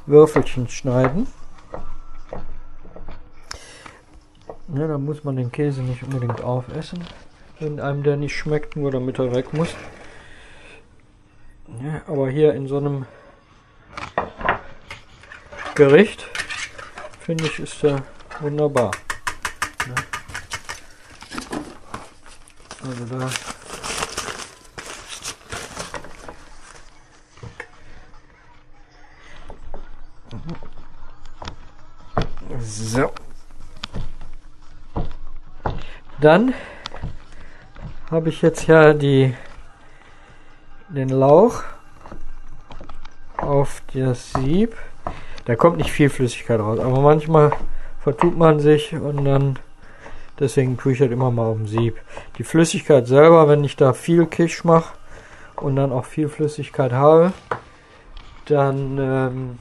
Würfelchen 0.05 0.67
schneiden. 0.67 1.27
Ja, 4.73 4.87
da 4.87 4.97
muss 4.97 5.23
man 5.23 5.35
den 5.35 5.51
Käse 5.51 5.81
nicht 5.81 6.03
unbedingt 6.03 6.41
aufessen, 6.41 7.03
wenn 7.59 7.79
einem 7.79 8.03
der 8.03 8.15
nicht 8.15 8.35
schmeckt, 8.35 8.75
nur 8.75 8.91
damit 8.91 9.19
er 9.19 9.35
weg 9.35 9.53
muss. 9.53 9.75
Ja, 11.83 12.01
aber 12.07 12.29
hier 12.29 12.53
in 12.53 12.67
so 12.67 12.77
einem 12.77 13.05
Gericht 15.75 16.25
finde 17.19 17.45
ich 17.45 17.59
ist 17.59 17.83
der 17.83 18.03
wunderbar. 18.39 18.91
Ja. 19.87 19.95
Also 22.87 23.05
da 23.05 23.29
So. 32.91 33.09
Dann 36.19 36.53
habe 38.11 38.27
ich 38.27 38.41
jetzt 38.41 38.67
ja 38.67 38.93
die 38.93 39.33
den 40.89 41.07
Lauch 41.07 41.63
auf 43.37 43.81
das 43.93 44.33
Sieb. 44.33 44.75
Da 45.45 45.55
kommt 45.55 45.77
nicht 45.77 45.91
viel 45.91 46.09
Flüssigkeit 46.09 46.59
raus, 46.59 46.79
aber 46.79 46.99
manchmal 46.99 47.53
vertut 48.01 48.37
man 48.37 48.59
sich 48.59 48.93
und 48.93 49.23
dann 49.23 49.57
Deswegen 50.41 50.75
tue 50.75 50.93
ich 50.93 50.99
halt 50.99 51.11
immer 51.11 51.29
mal 51.29 51.45
auf 51.45 51.57
dem 51.57 51.67
Sieb. 51.67 52.01
Die 52.39 52.43
Flüssigkeit 52.43 53.05
selber, 53.05 53.47
wenn 53.47 53.63
ich 53.63 53.75
da 53.75 53.93
viel 53.93 54.25
Kisch 54.25 54.63
mache 54.63 54.95
und 55.55 55.75
dann 55.75 55.91
auch 55.91 56.05
viel 56.05 56.29
Flüssigkeit 56.29 56.91
habe, 56.91 57.31
dann 58.45 58.97
ähm, 58.99 59.59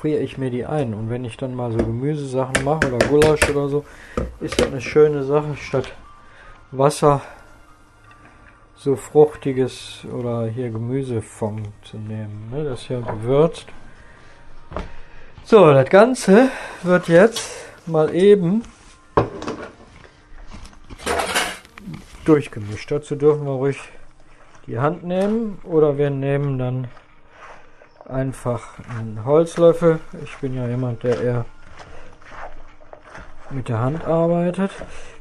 friere 0.00 0.20
ich 0.20 0.38
mir 0.38 0.50
die 0.50 0.64
ein. 0.64 0.94
Und 0.94 1.10
wenn 1.10 1.24
ich 1.24 1.36
dann 1.36 1.54
mal 1.54 1.72
so 1.72 1.78
Gemüsesachen 1.78 2.64
mache 2.64 2.92
oder 2.92 3.06
Gulasch 3.06 3.50
oder 3.50 3.68
so, 3.68 3.84
ist 4.40 4.58
das 4.58 4.68
eine 4.68 4.80
schöne 4.80 5.24
Sache, 5.24 5.56
statt 5.56 5.92
Wasser 6.70 7.20
so 8.76 8.96
fruchtiges 8.96 10.06
oder 10.10 10.46
hier 10.46 10.70
Gemüsefond 10.70 11.68
zu 11.82 11.98
nehmen. 11.98 12.48
Ne? 12.50 12.64
Das 12.64 12.88
ja 12.88 13.00
gewürzt. 13.00 13.66
So, 15.44 15.70
das 15.70 15.90
Ganze 15.90 16.48
wird 16.82 17.08
jetzt 17.08 17.50
mal 17.84 18.14
eben 18.14 18.62
durchgemischt. 22.24 22.90
Dazu 22.90 23.16
dürfen 23.16 23.44
wir 23.44 23.52
ruhig 23.52 23.78
die 24.66 24.78
Hand 24.78 25.04
nehmen 25.04 25.58
oder 25.64 25.98
wir 25.98 26.08
nehmen 26.08 26.58
dann 26.58 26.88
einfach 28.10 28.78
einen 28.98 29.24
Holzlöffel. 29.24 30.00
Ich 30.24 30.36
bin 30.38 30.54
ja 30.54 30.66
jemand, 30.66 31.02
der 31.02 31.20
eher 31.20 31.44
mit 33.50 33.68
der 33.68 33.80
Hand 33.80 34.04
arbeitet. 34.04 34.70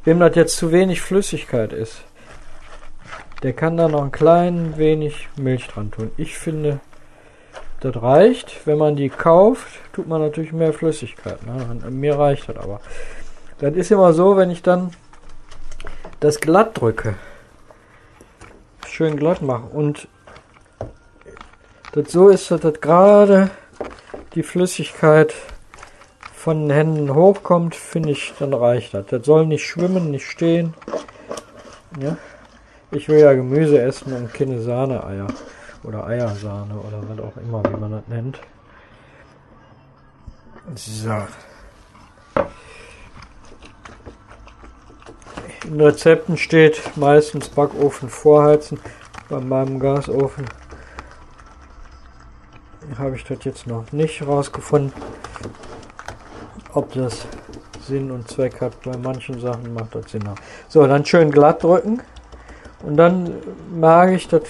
Wem 0.03 0.19
das 0.19 0.35
jetzt 0.35 0.57
zu 0.57 0.71
wenig 0.71 1.01
Flüssigkeit 1.01 1.73
ist, 1.73 2.03
der 3.43 3.53
kann 3.53 3.77
da 3.77 3.87
noch 3.87 4.03
ein 4.03 4.11
klein 4.11 4.77
wenig 4.77 5.29
Milch 5.37 5.67
dran 5.67 5.91
tun. 5.91 6.11
Ich 6.17 6.37
finde, 6.37 6.79
das 7.79 8.01
reicht. 8.01 8.65
Wenn 8.65 8.77
man 8.77 8.95
die 8.95 9.09
kauft, 9.09 9.67
tut 9.93 10.07
man 10.07 10.21
natürlich 10.21 10.51
mehr 10.51 10.73
Flüssigkeit. 10.73 11.39
Ne? 11.45 11.89
Mir 11.89 12.17
reicht 12.17 12.49
das 12.49 12.57
aber. 12.57 12.81
Das 13.59 13.73
ist 13.75 13.91
immer 13.91 14.13
so, 14.13 14.37
wenn 14.37 14.51
ich 14.51 14.61
dann 14.61 14.91
das 16.19 16.39
glatt 16.39 16.79
drücke, 16.79 17.15
schön 18.87 19.15
glatt 19.15 19.41
mache 19.41 19.67
und 19.67 20.07
das 21.91 22.11
so 22.11 22.29
ist, 22.29 22.51
dass 22.51 22.61
das 22.61 22.79
gerade 22.81 23.49
die 24.35 24.43
Flüssigkeit 24.43 25.33
von 26.33 26.67
den 26.67 26.71
Händen 26.71 27.13
hochkommt, 27.13 27.75
finde 27.75 28.11
ich, 28.11 28.33
dann 28.39 28.53
reicht 28.53 28.93
das. 28.93 29.07
Das 29.07 29.25
soll 29.25 29.45
nicht 29.45 29.65
schwimmen, 29.65 30.11
nicht 30.11 30.25
stehen. 30.25 30.73
Ja. 31.99 32.17
Ich 32.91 33.07
will 33.07 33.19
ja 33.19 33.33
Gemüse 33.33 33.81
essen 33.81 34.13
und 34.13 34.33
keine 34.33 34.61
Sahne-Eier 34.61 35.27
oder 35.83 36.05
Eiersahne 36.05 36.75
oder 36.75 37.03
was 37.07 37.19
auch 37.19 37.37
immer, 37.37 37.63
wie 37.63 37.79
man 37.79 37.91
das 37.91 38.07
nennt. 38.07 38.39
So. 40.75 41.11
In 45.65 45.81
Rezepten 45.81 46.37
steht 46.37 46.95
meistens 46.95 47.49
Backofen 47.49 48.09
vorheizen. 48.09 48.79
Bei 49.29 49.39
meinem 49.39 49.79
Gasofen 49.79 50.45
habe 52.97 53.15
ich 53.15 53.23
das 53.23 53.43
jetzt 53.43 53.67
noch 53.67 53.91
nicht 53.91 54.25
rausgefunden, 54.25 54.93
ob 56.73 56.93
das 56.93 57.25
Sinn 57.85 58.11
und 58.11 58.27
Zweck 58.27 58.61
hat. 58.61 58.81
Bei 58.83 58.97
manchen 58.97 59.39
Sachen 59.39 59.73
macht 59.73 59.95
das 59.95 60.11
Sinn. 60.11 60.23
So, 60.67 60.85
dann 60.87 61.05
schön 61.05 61.31
glatt 61.31 61.63
drücken. 61.63 62.01
Und 62.83 62.97
dann 62.97 63.33
mag 63.71 64.11
ich, 64.11 64.27
dass 64.27 64.43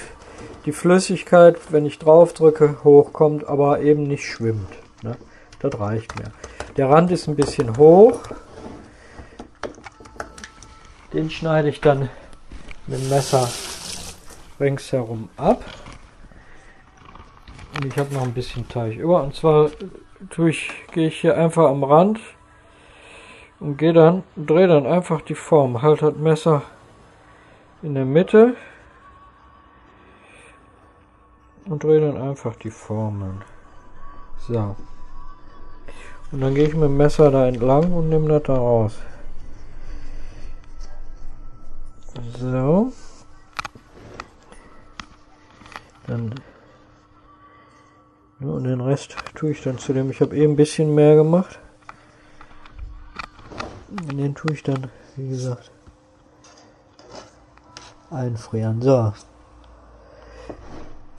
die 0.66 0.72
Flüssigkeit, 0.72 1.58
wenn 1.70 1.86
ich 1.86 2.00
drauf 2.00 2.34
drücke, 2.34 2.78
hochkommt, 2.84 3.48
aber 3.48 3.82
eben 3.82 4.04
nicht 4.04 4.26
schwimmt. 4.26 4.70
Ne? 5.02 5.16
Das 5.60 5.80
reicht 5.80 6.18
mir. 6.20 6.32
Der 6.78 6.90
Rand 6.90 7.12
ist 7.12 7.28
ein 7.28 7.36
bisschen 7.36 7.78
hoch. 7.78 8.22
Den 11.14 11.30
schneide 11.30 11.70
ich 11.70 11.82
dann 11.82 12.10
mit 12.88 13.00
dem 13.00 13.10
Messer 13.10 13.50
ringsherum 14.60 15.30
ab. 15.38 15.64
Und 17.76 17.86
ich 17.86 17.98
habe 17.98 18.14
noch 18.14 18.24
ein 18.24 18.34
bisschen 18.34 18.68
Teig 18.68 18.98
über. 18.98 19.24
Und 19.24 19.36
zwar 19.36 19.70
ich, 20.48 20.72
gehe 20.92 21.08
ich 21.08 21.22
hier 21.22 21.38
einfach 21.38 21.70
am 21.70 21.84
Rand 21.84 22.20
und 23.60 23.78
gehe 23.78 23.94
dann, 23.94 24.24
drehe 24.36 24.68
dann 24.68 24.86
einfach 24.86 25.22
die 25.22 25.36
Form. 25.36 25.82
Halte 25.82 26.12
das 26.12 26.16
Messer 26.16 26.64
in 27.82 27.94
der 27.96 28.06
Mitte 28.06 28.56
und 31.66 31.84
drehe 31.84 32.02
dann 32.02 32.22
einfach 32.22 32.56
die 32.56 32.72
Formen. 32.72 33.44
So. 34.48 34.76
Und 36.32 36.42
dann 36.42 36.54
gehe 36.54 36.68
ich 36.68 36.74
mit 36.74 36.84
dem 36.84 36.98
Messer 36.98 37.32
da 37.32 37.48
entlang 37.48 37.92
und 37.94 38.10
nehme 38.10 38.28
das 38.30 38.44
da 38.44 38.56
raus. 38.56 39.00
So. 42.40 42.92
Dann 46.08 46.34
und 48.40 48.64
den 48.64 48.80
Rest 48.80 49.16
tue 49.36 49.52
ich 49.52 49.62
dann 49.62 49.78
zu 49.78 49.94
dem. 49.94 50.10
Ich 50.12 50.22
habe 50.22 50.36
eben 50.36 50.54
ein 50.54 50.56
bisschen 50.56 50.96
mehr 50.96 51.16
gemacht. 51.16 51.60
Und 53.90 54.18
den 54.18 54.36
tue 54.36 54.54
ich 54.54 54.64
dann, 54.64 54.88
wie 55.16 55.30
gesagt, 55.30 55.72
einfrieren. 58.10 58.82
So. 58.82 59.14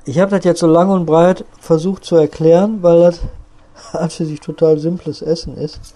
Ich 0.04 0.18
habe 0.18 0.30
das 0.30 0.44
jetzt 0.44 0.60
so 0.60 0.66
lang 0.66 0.88
und 0.90 1.04
breit 1.04 1.44
versucht 1.58 2.04
zu 2.04 2.16
erklären, 2.16 2.82
weil 2.82 3.00
das 3.00 3.20
an 3.92 4.08
sich 4.08 4.40
total 4.40 4.78
simples 4.78 5.20
Essen 5.20 5.56
ist. 5.56 5.94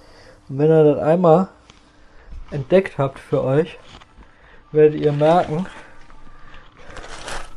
Und 0.48 0.58
wenn 0.58 0.70
ihr 0.70 0.84
das 0.84 1.02
einmal 1.02 1.48
entdeckt 2.50 2.98
habt 2.98 3.18
für 3.18 3.42
euch, 3.42 3.78
werdet 4.72 5.00
ihr 5.00 5.12
merken, 5.12 5.66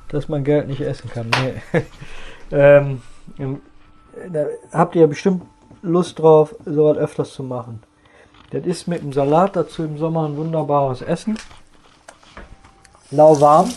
dass 0.08 0.30
man 0.30 0.44
Geld 0.46 0.68
nicht 0.68 0.82
essen 0.82 1.10
kann. 1.10 1.30
Nee. 1.42 1.84
ähm, 2.52 3.02
da 3.36 4.46
habt 4.72 4.96
ihr 4.96 5.08
bestimmt 5.08 5.44
Lust 5.82 6.20
drauf, 6.20 6.56
sowas 6.66 6.98
öfters 6.98 7.34
zu 7.34 7.44
machen. 7.44 7.82
Das 8.52 8.66
ist 8.66 8.88
mit 8.88 9.02
dem 9.02 9.14
Salat 9.14 9.56
dazu 9.56 9.84
im 9.84 9.98
Sommer 9.98 10.28
ein 10.28 10.38
wunderbares 10.38 11.02
Essen. 11.02 11.38
Lauwarm, 13.12 13.70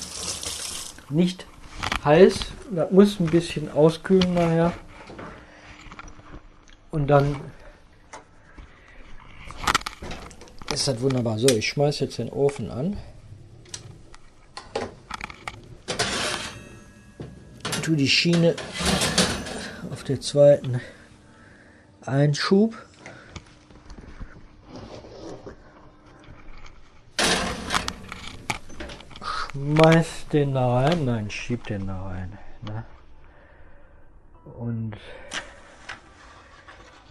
nicht 1.08 1.46
heiß. 2.04 2.52
Das 2.70 2.90
muss 2.90 3.18
ein 3.20 3.26
bisschen 3.26 3.70
auskühlen 3.72 4.34
nachher. 4.34 4.72
Und 6.90 7.08
dann 7.08 7.36
ist 10.72 10.88
das 10.88 11.00
wunderbar. 11.00 11.38
So, 11.38 11.48
ich 11.48 11.68
schmeiße 11.68 12.04
jetzt 12.04 12.18
den 12.18 12.30
Ofen 12.30 12.70
an. 12.70 12.96
Tu 17.82 17.94
die 17.94 18.08
Schiene 18.08 18.54
der 20.10 20.20
zweiten 20.20 20.80
Einschub. 22.04 22.74
Schmeiß 29.22 30.26
den 30.32 30.54
da 30.54 30.80
rein, 30.80 31.04
nein, 31.04 31.30
schieb 31.30 31.64
den 31.68 31.86
da 31.86 32.08
rein. 32.08 32.36
Ne? 32.62 32.84
Und 34.58 34.96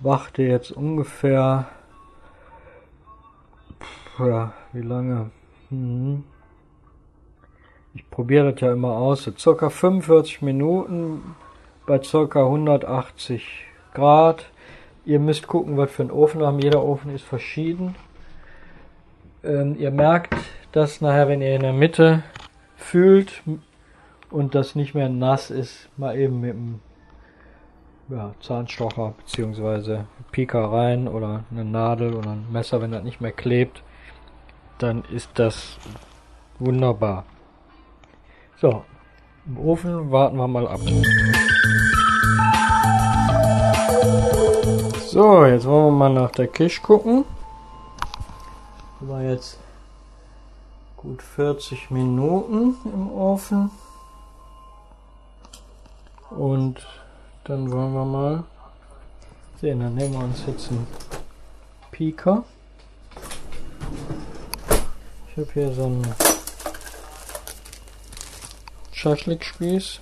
warte 0.02 0.44
jetzt 0.44 0.74
ungefähr, 0.74 1.70
ja, 4.20 4.54
wie 4.74 4.82
lange? 4.82 5.32
Hm. 5.70 6.26
Ich 7.94 8.10
probiere 8.10 8.52
das 8.52 8.60
ja 8.60 8.74
immer 8.74 8.92
aus, 8.92 9.24
so 9.24 9.32
circa 9.38 9.70
45 9.70 10.42
Minuten 10.42 11.36
bei 11.90 11.98
ca. 11.98 12.44
180 12.44 13.66
Grad. 13.96 14.46
Ihr 15.06 15.20
müsst 15.20 15.48
gucken, 15.48 15.76
was 15.76 15.90
für 15.90 16.04
einen 16.04 16.12
Ofen 16.12 16.44
haben. 16.44 16.60
Jeder 16.60 16.84
Ofen 16.84 17.16
ist 17.16 17.24
verschieden. 17.24 17.96
Ähm, 19.44 19.76
ihr 19.80 19.90
merkt 19.90 20.36
das 20.72 21.02
nachher, 21.02 21.28
wenn 21.28 21.42
ihr 21.42 21.56
in 21.56 21.64
der 21.64 21.74
Mitte 21.74 22.22
fühlt 22.78 23.42
und 24.30 24.54
das 24.54 24.76
nicht 24.76 24.94
mehr 24.94 25.10
nass 25.10 25.50
ist, 25.50 25.90
mal 25.98 26.16
eben 26.16 26.42
mit 26.42 26.54
dem 26.54 26.80
ja, 28.10 28.36
Zahnstocher 28.40 29.16
bzw. 29.18 30.02
Pika 30.32 30.64
rein 30.68 31.08
oder 31.08 31.44
eine 31.50 31.66
Nadel 31.66 32.14
oder 32.14 32.34
ein 32.34 32.46
Messer, 32.52 32.84
wenn 32.84 32.92
das 32.92 33.04
nicht 33.04 33.20
mehr 33.20 33.32
klebt, 33.32 33.82
dann 34.78 35.04
ist 35.12 35.32
das 35.40 35.80
wunderbar. 36.60 37.26
So, 38.58 38.84
im 39.48 39.58
Ofen 39.58 40.12
warten 40.12 40.38
wir 40.38 40.48
mal 40.48 40.68
ab. 40.68 40.82
So, 45.22 45.46
jetzt 45.46 45.66
wollen 45.66 45.88
wir 45.88 45.92
mal 45.92 46.14
nach 46.14 46.32
der 46.32 46.48
Kisch 46.48 46.82
gucken. 46.82 47.26
War 49.02 49.22
jetzt 49.22 49.58
gut 50.96 51.22
40 51.22 51.92
Minuten 51.92 52.78
im 52.86 53.12
Ofen. 53.12 53.70
Und 56.30 56.88
dann 57.44 57.70
wollen 57.70 57.94
wir 57.94 58.06
mal 58.06 58.44
sehen. 59.60 59.82
Dann 59.82 59.96
nehmen 59.96 60.14
wir 60.14 60.24
uns 60.24 60.42
jetzt 60.48 60.70
einen 60.72 60.88
Pika. 61.92 62.46
Ich 65.28 65.38
habe 65.38 65.52
hier 65.54 65.74
so 65.74 65.84
einen 65.84 66.16
Schaschlikspieß. 68.94 70.00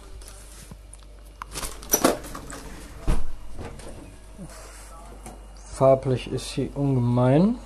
Farblich 5.78 6.32
ist 6.32 6.54
sie 6.54 6.72
ungemein. 6.74 7.60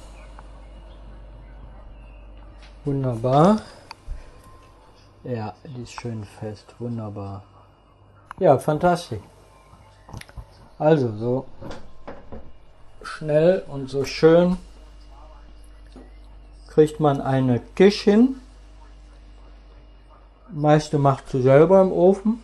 Wunderbar. 2.83 3.61
Ja, 5.23 5.53
die 5.63 5.83
ist 5.83 5.93
schön 5.93 6.25
fest. 6.25 6.75
Wunderbar. 6.77 7.43
Ja, 8.37 8.57
fantastisch. 8.57 9.21
Also, 10.77 11.15
so 11.15 11.45
schnell 13.01 13.63
und 13.69 13.89
so 13.89 14.03
schön 14.03 14.57
kriegt 16.67 16.99
man 16.99 17.21
eine 17.21 17.61
Kisch 17.61 18.01
hin. 18.01 18.41
meiste 20.49 20.97
macht 20.97 21.29
sie 21.29 21.41
selber 21.41 21.81
im 21.81 21.93
Ofen. 21.93 22.43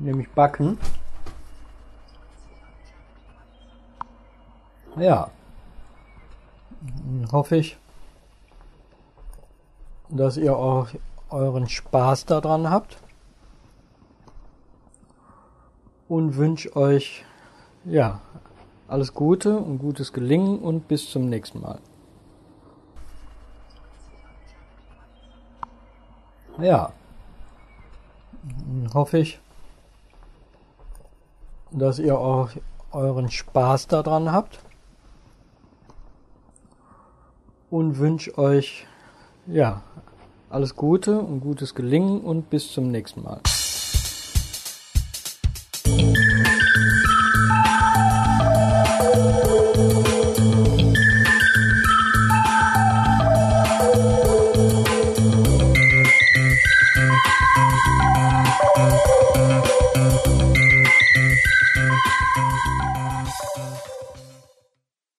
Nämlich 0.00 0.28
backen. 0.32 0.76
Ja. 4.96 5.30
Hoffe 7.32 7.56
ich, 7.56 7.76
dass 10.08 10.36
ihr 10.36 10.56
auch 10.56 10.88
euren 11.30 11.68
Spaß 11.68 12.26
daran 12.26 12.70
habt. 12.70 12.98
Und 16.08 16.36
wünsche 16.36 16.76
euch, 16.76 17.24
ja, 17.84 18.20
alles 18.86 19.14
Gute 19.14 19.58
und 19.58 19.78
gutes 19.78 20.12
Gelingen 20.12 20.58
und 20.58 20.86
bis 20.86 21.10
zum 21.10 21.28
nächsten 21.28 21.60
Mal. 21.60 21.80
Ja, 26.58 26.92
hoffe 28.92 29.18
ich, 29.18 29.40
dass 31.72 31.98
ihr 31.98 32.16
auch 32.16 32.50
euren 32.92 33.28
Spaß 33.28 33.88
daran 33.88 34.30
habt 34.30 34.60
und 37.74 37.98
wünsche 37.98 38.38
euch 38.38 38.86
ja 39.48 39.82
alles 40.48 40.76
Gute 40.76 41.18
und 41.18 41.40
gutes 41.40 41.74
Gelingen 41.74 42.20
und 42.20 42.48
bis 42.48 42.70
zum 42.70 42.92
nächsten 42.92 43.24
Mal. 43.24 43.40